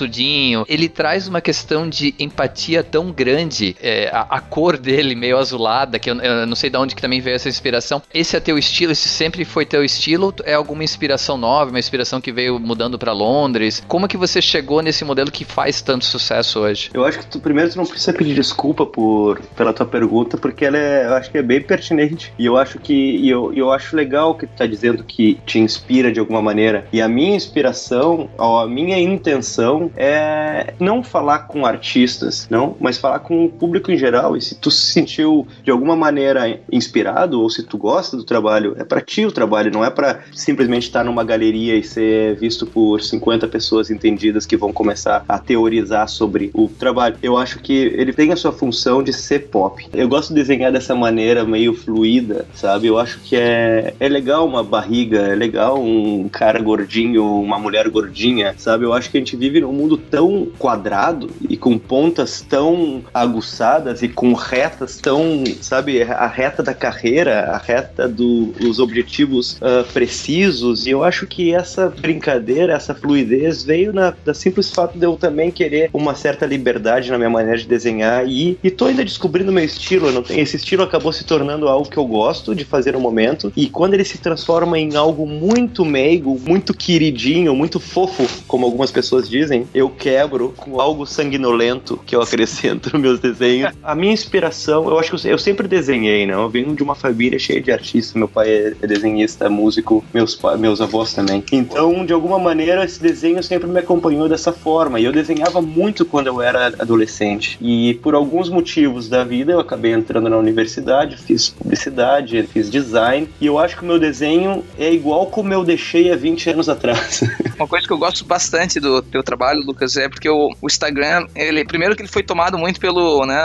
Ele 0.68 0.88
traz 0.88 1.28
uma 1.28 1.40
questão 1.40 1.88
de 1.88 2.14
empatia 2.18 2.82
tão 2.82 3.10
grande. 3.10 3.76
É, 3.80 4.08
a, 4.12 4.22
a, 4.36 4.40
cor 4.40 4.76
dele 4.76 5.14
meio 5.14 5.38
azulada, 5.38 5.98
que 5.98 6.10
eu, 6.10 6.16
eu, 6.20 6.46
não 6.46 6.56
sei 6.56 6.70
de 6.70 6.76
onde 6.76 6.94
que 6.94 7.02
também 7.02 7.20
veio 7.20 7.36
essa 7.36 7.48
inspiração. 7.48 8.02
Esse 8.12 8.36
é 8.36 8.40
teu 8.40 8.58
estilo? 8.58 8.92
Esse 8.92 9.08
sempre 9.08 9.44
foi 9.44 9.64
teu 9.64 9.84
estilo? 9.84 10.34
É 10.44 10.54
alguma 10.54 10.84
inspiração 10.84 11.36
nova? 11.36 11.70
Uma 11.70 11.78
inspiração 11.78 12.20
que 12.20 12.32
veio 12.32 12.58
mudando 12.58 12.98
para 12.98 13.12
Londres? 13.12 13.82
Como 13.86 14.08
que 14.08 14.16
você 14.16 14.40
chegou 14.40 14.82
nesse 14.82 15.04
modelo 15.04 15.30
que 15.30 15.44
faz 15.44 15.82
tanto 15.82 16.04
sucesso 16.04 16.60
hoje? 16.60 16.90
Eu 16.92 17.04
acho 17.04 17.18
que 17.18 17.26
tu, 17.26 17.40
primeiro 17.40 17.70
tu 17.70 17.76
não 17.76 17.86
precisa 17.86 18.12
pedir 18.12 18.34
desculpa 18.34 18.86
por, 18.86 19.40
pela 19.56 19.72
tua 19.72 19.86
pergunta, 19.86 20.36
porque 20.36 20.64
ela 20.64 20.78
é, 20.78 21.06
eu 21.06 21.14
acho 21.14 21.30
que 21.30 21.38
é 21.38 21.42
bem 21.42 21.60
pertinente. 21.60 22.32
E 22.38 22.46
eu 22.46 22.56
acho 22.56 22.78
que 22.78 22.92
e 22.92 23.28
eu, 23.28 23.52
eu 23.54 23.70
acho 23.72 23.96
legal 23.96 24.34
que 24.34 24.46
tu 24.46 24.52
tá 24.56 24.66
dizendo 24.66 25.04
que 25.04 25.38
te 25.46 25.58
inspira 25.58 26.12
de 26.12 26.20
alguma 26.20 26.42
maneira. 26.42 26.86
E 26.92 27.00
a 27.00 27.08
minha 27.08 27.36
inspiração, 27.36 28.30
a 28.38 28.66
minha 28.66 28.98
intenção 28.98 29.51
é 29.96 30.74
não 30.78 31.02
falar 31.02 31.40
com 31.40 31.66
artistas, 31.66 32.46
não, 32.50 32.76
mas 32.80 32.98
falar 32.98 33.20
com 33.20 33.44
o 33.44 33.48
público 33.50 33.90
em 33.90 33.96
geral. 33.96 34.36
E 34.36 34.40
se 34.40 34.54
tu 34.54 34.70
se 34.70 34.92
sentiu 34.92 35.46
de 35.62 35.70
alguma 35.70 35.96
maneira 35.96 36.60
inspirado 36.70 37.40
ou 37.40 37.50
se 37.50 37.62
tu 37.62 37.76
gosta 37.76 38.16
do 38.16 38.24
trabalho, 38.24 38.74
é 38.78 38.84
para 38.84 39.00
ti 39.00 39.24
o 39.24 39.32
trabalho, 39.32 39.72
não 39.72 39.84
é 39.84 39.90
para 39.90 40.20
simplesmente 40.34 40.84
estar 40.84 41.04
numa 41.04 41.24
galeria 41.24 41.76
e 41.76 41.82
ser 41.82 42.36
visto 42.36 42.66
por 42.66 43.00
50 43.00 43.48
pessoas 43.48 43.90
entendidas 43.90 44.46
que 44.46 44.56
vão 44.56 44.72
começar 44.72 45.24
a 45.28 45.38
teorizar 45.38 46.08
sobre 46.08 46.50
o 46.54 46.68
trabalho. 46.68 47.16
Eu 47.22 47.36
acho 47.36 47.58
que 47.58 47.72
ele 47.72 48.12
tem 48.12 48.32
a 48.32 48.36
sua 48.36 48.52
função 48.52 49.02
de 49.02 49.12
ser 49.12 49.48
pop. 49.48 49.86
Eu 49.92 50.08
gosto 50.08 50.30
de 50.30 50.34
desenhar 50.36 50.72
dessa 50.72 50.94
maneira 50.94 51.44
meio 51.44 51.74
fluida, 51.74 52.46
sabe? 52.54 52.86
Eu 52.86 52.98
acho 52.98 53.20
que 53.20 53.36
é, 53.36 53.94
é 53.98 54.08
legal 54.08 54.46
uma 54.46 54.62
barriga, 54.62 55.20
é 55.20 55.34
legal 55.34 55.82
um 55.82 56.28
cara 56.28 56.60
gordinho, 56.60 57.24
uma 57.40 57.58
mulher 57.58 57.88
gordinha, 57.88 58.54
sabe? 58.56 58.84
Eu 58.84 58.92
acho 58.92 59.10
que 59.10 59.16
a 59.16 59.20
gente 59.20 59.36
vive 59.42 59.60
num 59.60 59.72
mundo 59.72 59.96
tão 59.96 60.46
quadrado 60.56 61.28
e 61.48 61.56
com 61.56 61.76
pontas 61.76 62.40
tão 62.40 63.02
aguçadas 63.12 64.00
e 64.00 64.08
com 64.08 64.34
retas 64.34 64.98
tão, 64.98 65.42
sabe, 65.60 66.00
a 66.00 66.28
reta 66.28 66.62
da 66.62 66.72
carreira, 66.72 67.50
a 67.50 67.58
reta 67.58 68.08
dos 68.08 68.78
objetivos 68.78 69.56
uh, 69.56 69.84
precisos. 69.92 70.86
E 70.86 70.90
eu 70.90 71.02
acho 71.02 71.26
que 71.26 71.52
essa 71.52 71.88
brincadeira, 71.88 72.74
essa 72.74 72.94
fluidez 72.94 73.64
veio 73.64 73.92
na, 73.92 74.14
da 74.24 74.32
simples 74.32 74.70
fato 74.70 74.96
de 74.96 75.04
eu 75.04 75.16
também 75.16 75.50
querer 75.50 75.90
uma 75.92 76.14
certa 76.14 76.46
liberdade 76.46 77.10
na 77.10 77.18
minha 77.18 77.30
maneira 77.30 77.58
de 77.58 77.66
desenhar 77.66 78.24
e, 78.28 78.56
e 78.62 78.70
tô 78.70 78.84
ainda 78.84 79.04
descobrindo 79.04 79.50
meu 79.50 79.64
estilo. 79.64 80.12
Não 80.12 80.22
tenho, 80.22 80.40
esse 80.40 80.56
estilo 80.56 80.84
acabou 80.84 81.12
se 81.12 81.24
tornando 81.24 81.66
algo 81.66 81.88
que 81.88 81.96
eu 81.96 82.06
gosto 82.06 82.54
de 82.54 82.64
fazer 82.64 82.92
no 82.92 83.00
momento 83.00 83.52
e 83.56 83.68
quando 83.68 83.94
ele 83.94 84.04
se 84.04 84.18
transforma 84.18 84.78
em 84.78 84.94
algo 84.94 85.26
muito 85.26 85.84
meigo, 85.84 86.38
muito 86.46 86.72
queridinho, 86.72 87.56
muito 87.56 87.80
fofo, 87.80 88.28
como 88.46 88.64
algumas 88.64 88.92
pessoas 88.92 89.31
dizem, 89.32 89.66
eu 89.74 89.88
quebro 89.88 90.52
com 90.56 90.78
algo 90.80 91.06
sanguinolento 91.06 91.98
que 92.04 92.14
eu 92.14 92.20
acrescento 92.20 92.90
nos 92.92 93.00
meus 93.00 93.18
desenhos. 93.18 93.72
A 93.82 93.94
minha 93.94 94.12
inspiração, 94.12 94.88
eu 94.88 94.98
acho 94.98 95.16
que 95.16 95.28
eu, 95.28 95.38
sempre 95.38 95.66
desenhei, 95.66 96.26
né? 96.26 96.34
Eu 96.34 96.48
venho 96.48 96.74
de 96.76 96.82
uma 96.82 96.94
família 96.94 97.38
cheia 97.38 97.60
de 97.60 97.72
artistas, 97.72 98.14
meu 98.14 98.28
pai 98.28 98.48
é, 98.50 98.74
é 98.82 98.86
desenhista, 98.86 99.48
músico, 99.48 100.04
meus, 100.12 100.38
meus 100.58 100.80
avós 100.80 101.14
também. 101.14 101.42
Então, 101.50 102.04
de 102.04 102.12
alguma 102.12 102.38
maneira, 102.38 102.84
esse 102.84 103.00
desenho 103.00 103.42
sempre 103.42 103.66
me 103.66 103.78
acompanhou 103.78 104.28
dessa 104.28 104.52
forma. 104.52 105.00
E 105.00 105.04
eu 105.04 105.12
desenhava 105.12 105.62
muito 105.62 106.04
quando 106.04 106.26
eu 106.26 106.42
era 106.42 106.66
adolescente. 106.78 107.58
E 107.60 107.94
por 108.02 108.14
alguns 108.14 108.50
motivos 108.50 109.08
da 109.08 109.24
vida, 109.24 109.52
eu 109.52 109.60
acabei 109.60 109.92
entrando 109.92 110.28
na 110.28 110.36
universidade, 110.36 111.16
fiz 111.16 111.48
publicidade, 111.48 112.42
fiz 112.52 112.70
design. 112.70 113.28
E 113.40 113.46
eu 113.46 113.58
acho 113.58 113.76
que 113.76 113.82
o 113.82 113.86
meu 113.86 113.98
desenho 113.98 114.62
é 114.78 114.92
igual 114.92 115.26
como 115.26 115.52
eu 115.54 115.64
deixei 115.64 116.12
há 116.12 116.16
20 116.16 116.50
anos 116.50 116.68
atrás. 116.68 117.22
Uma 117.56 117.68
coisa 117.68 117.86
que 117.86 117.92
eu 117.92 117.98
gosto 117.98 118.24
bastante 118.24 118.80
do 118.80 119.00
teu 119.02 119.21
trabalho, 119.22 119.60
Lucas, 119.64 119.96
é 119.96 120.08
porque 120.08 120.28
o, 120.28 120.50
o 120.60 120.66
Instagram, 120.66 121.26
ele 121.34 121.64
primeiro 121.64 121.94
que 121.94 122.02
ele 122.02 122.08
foi 122.08 122.22
tomado 122.22 122.58
muito 122.58 122.80
pelo, 122.80 123.24
né, 123.26 123.40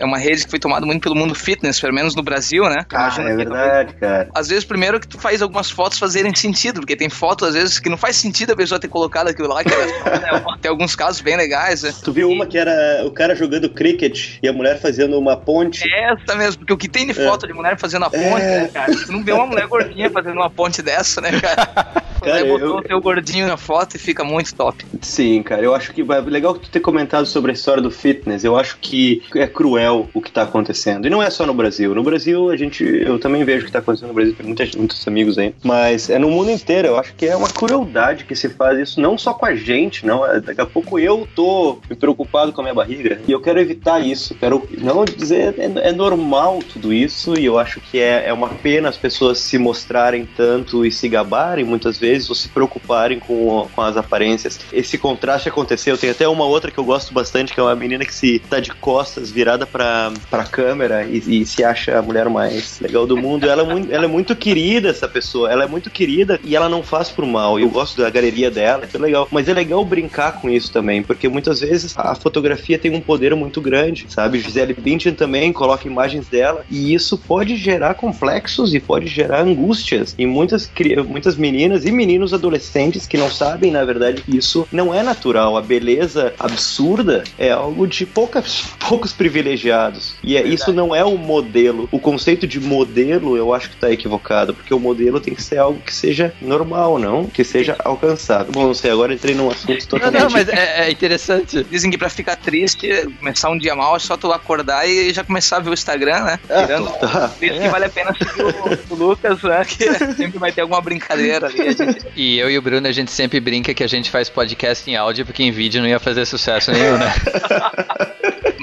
é 0.00 0.04
uma 0.04 0.18
rede 0.18 0.44
que 0.44 0.50
foi 0.50 0.58
tomada 0.58 0.86
muito 0.86 1.02
pelo 1.02 1.14
mundo 1.14 1.34
fitness, 1.34 1.80
pelo 1.80 1.94
menos 1.94 2.14
no 2.14 2.22
Brasil, 2.22 2.64
né? 2.64 2.84
Ah, 2.92 3.14
é 3.18 3.36
verdade, 3.36 3.94
cara. 3.94 4.28
Às 4.34 4.48
vezes, 4.48 4.64
primeiro 4.64 5.00
que 5.00 5.08
tu 5.08 5.18
faz 5.18 5.42
algumas 5.42 5.70
fotos 5.70 5.98
fazerem 5.98 6.34
sentido, 6.34 6.80
porque 6.80 6.96
tem 6.96 7.08
fotos, 7.08 7.48
às 7.48 7.54
vezes, 7.54 7.78
que 7.78 7.88
não 7.88 7.96
faz 7.96 8.16
sentido 8.16 8.52
a 8.52 8.56
pessoa 8.56 8.78
ter 8.78 8.88
colocado 8.88 9.28
aquilo 9.28 9.48
lá, 9.48 9.62
que 9.62 9.72
era, 9.72 9.86
né, 10.20 10.44
tem 10.60 10.70
alguns 10.70 10.94
casos 10.94 11.20
bem 11.20 11.36
legais, 11.36 11.82
né? 11.82 11.92
Tu 12.02 12.12
viu 12.12 12.30
uma 12.30 12.46
que 12.46 12.58
era 12.58 13.04
o 13.04 13.10
cara 13.10 13.34
jogando 13.34 13.68
cricket 13.68 14.38
e 14.42 14.48
a 14.48 14.52
mulher 14.52 14.80
fazendo 14.80 15.18
uma 15.18 15.36
ponte? 15.36 15.82
É 15.92 16.12
essa 16.12 16.34
mesmo, 16.36 16.58
porque 16.58 16.72
o 16.72 16.76
que 16.76 16.88
tem 16.88 17.06
de 17.06 17.14
foto 17.14 17.46
é. 17.46 17.48
de 17.48 17.54
mulher 17.54 17.78
fazendo 17.78 18.04
a 18.04 18.10
ponte, 18.10 18.42
é. 18.42 18.60
né, 18.60 18.70
cara? 18.72 18.92
Tu 18.92 19.12
não 19.12 19.22
vê 19.22 19.32
uma 19.32 19.46
mulher 19.46 19.66
gordinha 19.66 20.10
fazendo 20.10 20.36
uma 20.36 20.50
ponte 20.50 20.82
dessa, 20.82 21.20
né, 21.20 21.40
cara? 21.40 22.06
Cara, 22.26 22.44
botou 22.44 22.68
eu... 22.68 22.76
o 22.76 22.82
teu 22.82 23.00
gordinho 23.00 23.46
na 23.46 23.56
foto 23.56 23.96
e 23.96 23.98
fica 23.98 24.24
muito 24.24 24.54
top. 24.54 24.84
Sim, 25.16 25.42
cara, 25.42 25.62
eu 25.62 25.74
acho 25.74 25.94
que 25.94 26.02
é 26.02 26.20
legal 26.20 26.52
tu 26.52 26.68
ter 26.68 26.80
comentado 26.80 27.24
sobre 27.24 27.50
a 27.50 27.54
história 27.54 27.82
do 27.82 27.90
fitness. 27.90 28.44
Eu 28.44 28.54
acho 28.54 28.76
que 28.82 29.22
é 29.34 29.46
cruel 29.46 30.10
o 30.12 30.20
que 30.20 30.30
tá 30.30 30.42
acontecendo. 30.42 31.06
E 31.06 31.10
não 31.10 31.22
é 31.22 31.30
só 31.30 31.46
no 31.46 31.54
Brasil. 31.54 31.94
No 31.94 32.02
Brasil, 32.02 32.50
a 32.50 32.56
gente. 32.56 32.84
Eu 32.84 33.18
também 33.18 33.42
vejo 33.42 33.62
o 33.62 33.64
que 33.64 33.72
tá 33.72 33.78
acontecendo 33.78 34.08
no 34.08 34.14
Brasil, 34.14 34.34
tem 34.34 34.44
muitos, 34.44 34.74
muitos 34.74 35.08
amigos 35.08 35.38
aí. 35.38 35.54
Mas 35.64 36.10
é 36.10 36.18
no 36.18 36.28
mundo 36.28 36.50
inteiro. 36.50 36.88
Eu 36.88 36.98
acho 36.98 37.14
que 37.14 37.24
é 37.24 37.34
uma 37.34 37.48
crueldade 37.48 38.26
que 38.26 38.36
se 38.36 38.50
faz 38.50 38.78
isso, 38.78 39.00
não 39.00 39.16
só 39.16 39.32
com 39.32 39.46
a 39.46 39.54
gente, 39.54 40.04
não. 40.04 40.26
É, 40.26 40.38
daqui 40.38 40.60
a 40.60 40.66
pouco 40.66 40.98
eu 40.98 41.26
tô 41.34 41.78
me 41.88 41.96
preocupado 41.96 42.52
com 42.52 42.60
a 42.60 42.64
minha 42.64 42.74
barriga. 42.74 43.18
E 43.26 43.32
eu 43.32 43.40
quero 43.40 43.58
evitar 43.58 44.00
isso. 44.00 44.34
Quero 44.34 44.68
não 44.76 45.02
dizer. 45.02 45.54
É, 45.58 45.88
é 45.88 45.92
normal 45.92 46.58
tudo 46.58 46.92
isso. 46.92 47.38
E 47.38 47.46
eu 47.46 47.58
acho 47.58 47.80
que 47.80 47.98
é, 47.98 48.28
é 48.28 48.34
uma 48.34 48.50
pena 48.50 48.90
as 48.90 48.98
pessoas 48.98 49.38
se 49.38 49.56
mostrarem 49.56 50.28
tanto 50.36 50.84
e 50.84 50.92
se 50.92 51.08
gabarem 51.08 51.64
muitas 51.64 51.96
vezes 51.96 52.28
ou 52.28 52.34
se 52.34 52.50
preocuparem 52.50 53.18
com, 53.18 53.66
com 53.74 53.80
as 53.80 53.96
aparências. 53.96 54.60
Esse 54.70 54.98
contraste 55.06 55.48
aconteceu. 55.48 55.96
Tem 55.96 56.10
até 56.10 56.26
uma 56.26 56.44
outra 56.44 56.68
que 56.68 56.78
eu 56.78 56.84
gosto 56.84 57.14
bastante, 57.14 57.54
que 57.54 57.60
é 57.60 57.62
uma 57.62 57.76
menina 57.76 58.04
que 58.04 58.12
se 58.12 58.40
tá 58.40 58.58
de 58.58 58.72
costas 58.72 59.30
virada 59.30 59.64
pra, 59.64 60.12
pra 60.28 60.42
câmera 60.42 61.04
e, 61.04 61.42
e 61.42 61.46
se 61.46 61.62
acha 61.62 61.96
a 61.96 62.02
mulher 62.02 62.28
mais 62.28 62.80
legal 62.80 63.06
do 63.06 63.16
mundo. 63.16 63.48
Ela 63.48 63.62
é, 63.62 63.64
muito, 63.64 63.92
ela 63.92 64.04
é 64.04 64.08
muito 64.08 64.34
querida, 64.34 64.88
essa 64.88 65.06
pessoa. 65.06 65.50
Ela 65.50 65.62
é 65.62 65.66
muito 65.68 65.90
querida 65.90 66.40
e 66.42 66.56
ela 66.56 66.68
não 66.68 66.82
faz 66.82 67.08
pro 67.08 67.24
mal. 67.24 67.60
Eu 67.60 67.70
gosto 67.70 68.02
da 68.02 68.10
galeria 68.10 68.50
dela, 68.50 68.88
é 68.92 68.98
legal. 68.98 69.28
Mas 69.30 69.48
é 69.48 69.54
legal 69.54 69.84
brincar 69.84 70.40
com 70.40 70.50
isso 70.50 70.72
também, 70.72 71.04
porque 71.04 71.28
muitas 71.28 71.60
vezes 71.60 71.94
a 71.96 72.14
fotografia 72.16 72.78
tem 72.78 72.90
um 72.90 73.00
poder 73.00 73.32
muito 73.36 73.60
grande, 73.60 74.06
sabe? 74.08 74.40
Gisele 74.40 74.74
Bündchen 74.74 75.14
também 75.14 75.52
coloca 75.52 75.86
imagens 75.86 76.26
dela 76.26 76.64
e 76.68 76.92
isso 76.92 77.16
pode 77.16 77.54
gerar 77.54 77.94
complexos 77.94 78.74
e 78.74 78.80
pode 78.80 79.06
gerar 79.06 79.42
angústias 79.42 80.16
em 80.18 80.26
muitas, 80.26 80.68
muitas 81.06 81.36
meninas 81.36 81.84
e 81.84 81.92
meninos 81.92 82.34
adolescentes 82.34 83.06
que 83.06 83.16
não 83.16 83.30
sabem, 83.30 83.70
na 83.70 83.84
verdade, 83.84 84.22
que 84.22 84.36
isso 84.36 84.66
não 84.72 84.94
é 84.94 84.95
natural. 85.02 85.56
A 85.56 85.62
beleza 85.62 86.34
absurda 86.38 87.24
é 87.38 87.50
algo 87.50 87.86
de 87.86 88.06
poucas, 88.06 88.64
poucos 88.88 89.12
privilegiados. 89.12 90.14
E 90.22 90.36
é, 90.36 90.46
isso 90.46 90.72
não 90.72 90.94
é 90.94 91.04
o 91.04 91.16
modelo. 91.16 91.88
O 91.90 91.98
conceito 91.98 92.46
de 92.46 92.60
modelo 92.60 93.36
eu 93.36 93.54
acho 93.54 93.68
que 93.68 93.74
está 93.74 93.90
equivocado, 93.90 94.54
porque 94.54 94.72
o 94.72 94.80
modelo 94.80 95.20
tem 95.20 95.34
que 95.34 95.42
ser 95.42 95.58
algo 95.58 95.80
que 95.80 95.94
seja 95.94 96.34
normal, 96.40 96.98
não? 96.98 97.26
Que 97.26 97.44
seja 97.44 97.76
alcançado. 97.84 98.52
Bom, 98.52 98.66
não 98.66 98.74
sei, 98.74 98.90
agora 98.90 99.14
entrei 99.14 99.34
num 99.34 99.50
assunto 99.50 99.86
totalmente. 99.86 100.20
Não, 100.20 100.26
não, 100.26 100.30
mas 100.30 100.48
é, 100.48 100.86
é 100.86 100.90
interessante. 100.90 101.64
Dizem 101.70 101.90
que 101.90 101.98
pra 101.98 102.08
ficar 102.08 102.36
triste, 102.36 102.88
começar 103.18 103.50
um 103.50 103.58
dia 103.58 103.74
mal, 103.74 103.96
é 103.96 103.98
só 103.98 104.16
tu 104.16 104.32
acordar 104.32 104.88
e 104.88 105.12
já 105.12 105.24
começar 105.24 105.56
a 105.56 105.60
ver 105.60 105.70
o 105.70 105.74
Instagram, 105.74 106.24
né? 106.24 106.40
Ah, 106.48 106.62
Tirando 106.62 106.90
tá. 106.98 107.32
é. 107.40 107.48
que 107.48 107.68
vale 107.68 107.84
a 107.84 107.88
pena 107.88 108.14
seguir 108.14 108.42
o, 108.42 108.94
o 108.94 108.96
Lucas, 108.96 109.42
né? 109.42 109.64
Que 109.64 109.92
sempre 110.14 110.38
vai 110.38 110.52
ter 110.52 110.62
alguma 110.62 110.80
brincadeira 110.80 111.46
ali. 111.46 111.72
Gente 111.72 112.06
e 112.14 112.38
eu 112.38 112.50
e 112.50 112.58
o 112.58 112.62
Bruno, 112.62 112.86
a 112.86 112.92
gente 112.92 113.10
sempre 113.10 113.40
brinca 113.40 113.74
que 113.74 113.82
a 113.82 113.86
gente 113.86 114.10
faz 114.10 114.28
podcast 114.28 114.75
em 114.86 114.96
áudio 114.96 115.24
porque 115.24 115.42
em 115.42 115.50
vídeo 115.50 115.80
não 115.80 115.88
ia 115.88 115.98
fazer 115.98 116.26
sucesso 116.26 116.72
nenhum, 116.72 116.98
né? 116.98 117.14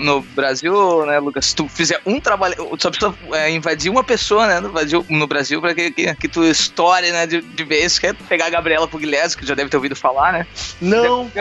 no 0.03 0.21
Brasil, 0.21 1.05
né, 1.05 1.17
Lucas, 1.19 1.47
se 1.47 1.55
tu 1.55 1.67
fizer 1.67 1.99
um 2.05 2.19
trabalho, 2.19 2.55
só 2.77 2.89
precisa 2.89 3.13
é, 3.33 3.49
invadir 3.49 3.89
uma 3.89 4.03
pessoa, 4.03 4.47
né, 4.47 4.59
no 4.59 4.69
Brasil, 4.69 5.05
no 5.09 5.25
Brasil 5.25 5.61
pra 5.61 5.73
que, 5.73 5.91
que, 5.91 6.13
que 6.15 6.27
tu 6.27 6.43
estoure, 6.43 7.11
né, 7.11 7.25
de, 7.25 7.41
de 7.41 7.63
vez, 7.63 7.97
quer 7.97 8.13
pegar 8.13 8.47
a 8.47 8.49
Gabriela 8.49 8.87
Pugliese, 8.87 9.37
que 9.37 9.45
já 9.45 9.55
deve 9.55 9.69
ter 9.69 9.77
ouvido 9.77 9.95
falar, 9.95 10.33
né? 10.33 10.47
Não. 10.81 11.31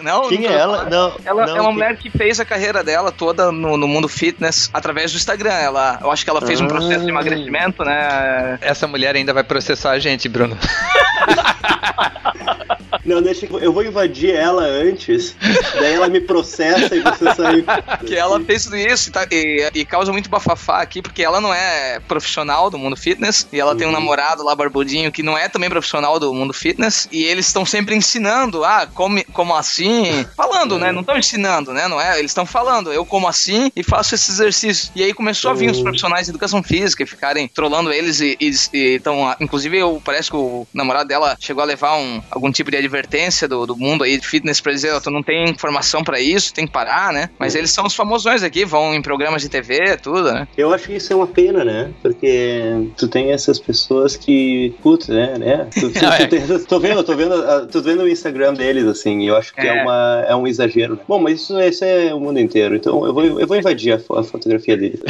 Não, 0.00 0.28
Quem 0.28 0.40
não 0.40 0.50
é 0.50 0.54
ela? 0.54 0.84
Não. 0.84 1.16
Ela 1.24 1.46
não, 1.46 1.56
é 1.56 1.60
uma 1.60 1.72
mulher 1.72 1.96
que 1.96 2.10
fez 2.10 2.40
a 2.40 2.44
carreira 2.44 2.82
dela 2.82 3.12
toda 3.12 3.52
no, 3.52 3.76
no, 3.76 3.86
mundo 3.86 4.08
fitness 4.08 4.70
através 4.72 5.12
do 5.12 5.16
Instagram. 5.16 5.52
Ela, 5.52 5.98
eu 6.00 6.10
acho 6.10 6.24
que 6.24 6.30
ela 6.30 6.40
fez 6.40 6.60
ah. 6.60 6.64
um 6.64 6.68
processo 6.68 7.04
de 7.04 7.10
emagrecimento, 7.10 7.84
né? 7.84 8.58
Essa 8.60 8.86
mulher 8.86 9.14
ainda 9.14 9.32
vai 9.32 9.44
processar 9.44 9.92
a 9.92 9.98
gente, 9.98 10.28
Bruno. 10.28 10.56
Não, 13.04 13.20
deixa 13.20 13.46
que 13.46 13.52
eu 13.52 13.72
vou 13.72 13.84
invadir 13.84 14.34
ela 14.34 14.62
antes, 14.62 15.34
daí 15.74 15.94
ela 15.94 16.08
me 16.08 16.20
processa 16.20 16.94
e 16.94 17.00
você 17.00 17.34
sai. 17.34 17.64
que 18.06 18.14
ela 18.14 18.40
fez 18.40 18.64
tudo 18.64 18.76
isso 18.76 19.08
e, 19.08 19.12
tá, 19.12 19.26
e, 19.30 19.70
e, 19.74 19.84
causa 19.84 20.12
muito 20.12 20.30
bafafá 20.30 20.80
aqui, 20.80 21.02
porque 21.02 21.22
ela 21.22 21.40
não 21.40 21.52
é 21.52 21.98
profissional 22.06 22.70
do 22.70 22.78
mundo 22.78 22.96
fitness 22.96 23.46
e 23.52 23.58
ela 23.58 23.72
uhum. 23.72 23.76
tem 23.76 23.86
um 23.86 23.90
uhum. 23.90 23.98
namorado 23.98 24.44
lá, 24.44 24.54
barbudinho, 24.54 25.10
que 25.10 25.22
não 25.22 25.36
é 25.36 25.48
também 25.48 25.68
profissional 25.68 26.20
do 26.20 26.32
mundo 26.32 26.52
fitness 26.52 27.08
e 27.10 27.24
eles 27.24 27.46
estão 27.46 27.66
sempre 27.66 27.96
ensinando, 27.96 28.64
ah, 28.64 28.86
como, 28.94 29.22
como 29.32 29.54
assim? 29.54 30.24
Falando, 30.36 30.78
né? 30.78 30.92
Não 30.92 31.00
estão 31.00 31.18
ensinando, 31.18 31.72
né? 31.72 31.88
Não 31.88 32.00
é? 32.00 32.18
Eles 32.18 32.30
estão 32.30 32.46
falando, 32.46 32.92
eu 32.92 33.04
como 33.04 33.26
assim 33.26 33.70
e 33.74 33.82
faço 33.82 34.14
esse 34.14 34.30
exercício. 34.30 34.92
E 34.94 35.02
aí 35.02 35.12
começou 35.12 35.50
uhum. 35.50 35.56
a 35.56 35.58
vir 35.58 35.70
os 35.70 35.78
uhum. 35.78 35.84
profissionais 35.84 36.26
de 36.26 36.30
educação 36.30 36.62
física 36.62 37.02
e 37.02 37.06
ficarem 37.06 37.48
trolando 37.48 37.92
eles 37.92 38.20
e 38.20 38.36
estão, 38.40 39.34
inclusive, 39.40 39.76
eu, 39.76 40.00
parece 40.04 40.30
que 40.30 40.36
o 40.36 40.66
namorado 40.72 41.08
dela 41.08 41.36
chegou 41.40 41.62
a 41.62 41.66
levar 41.66 41.96
um, 41.96 42.22
algum 42.30 42.52
tipo 42.52 42.70
de 42.70 42.76
advertência 42.92 43.48
do, 43.48 43.66
do 43.66 43.76
mundo 43.76 44.04
aí 44.04 44.18
de 44.18 44.26
fitness 44.26 44.60
pra 44.60 44.72
dizer, 44.72 44.92
oh, 44.94 45.00
tu 45.00 45.10
não 45.10 45.22
tem 45.22 45.48
informação 45.48 46.04
para 46.04 46.20
isso, 46.20 46.52
tem 46.52 46.66
que 46.66 46.72
parar, 46.72 47.12
né? 47.12 47.30
Mas 47.38 47.54
eles 47.54 47.70
são 47.70 47.86
os 47.86 47.94
famosões 47.94 48.42
aqui, 48.42 48.64
vão 48.64 48.94
em 48.94 49.00
programas 49.00 49.42
de 49.42 49.48
TV, 49.48 49.96
tudo, 49.96 50.32
né? 50.32 50.46
Eu 50.56 50.72
acho 50.72 50.86
que 50.86 50.96
isso 50.96 51.12
é 51.12 51.16
uma 51.16 51.26
pena, 51.26 51.64
né? 51.64 51.90
Porque 52.02 52.88
tu 52.96 53.08
tem 53.08 53.32
essas 53.32 53.58
pessoas 53.58 54.16
que, 54.16 54.74
putz, 54.82 55.08
né? 55.08 55.38
né? 55.38 55.68
Tu, 55.72 55.90
tu, 55.90 56.00
tu 56.00 56.28
tem, 56.28 56.64
tô 56.64 56.78
vendo, 56.78 57.02
tô 57.02 57.16
vendo, 57.16 57.66
tô 57.68 57.80
vendo 57.80 58.02
o 58.02 58.08
Instagram 58.08 58.54
deles, 58.54 58.84
assim, 58.86 59.20
e 59.20 59.28
eu 59.28 59.36
acho 59.36 59.54
que 59.54 59.60
é, 59.60 59.78
é 59.78 59.82
uma, 59.82 60.24
é 60.28 60.36
um 60.36 60.46
exagero, 60.46 60.94
né? 60.94 61.00
Bom, 61.08 61.18
mas 61.18 61.40
isso, 61.40 61.58
isso 61.60 61.84
é 61.84 62.12
o 62.12 62.20
mundo 62.20 62.38
inteiro, 62.38 62.76
então 62.76 63.06
eu 63.06 63.14
vou, 63.14 63.24
eu 63.24 63.46
vou 63.46 63.56
invadir 63.56 63.92
a, 63.92 64.18
a 64.18 64.22
fotografia 64.22 64.76
deles. 64.76 65.00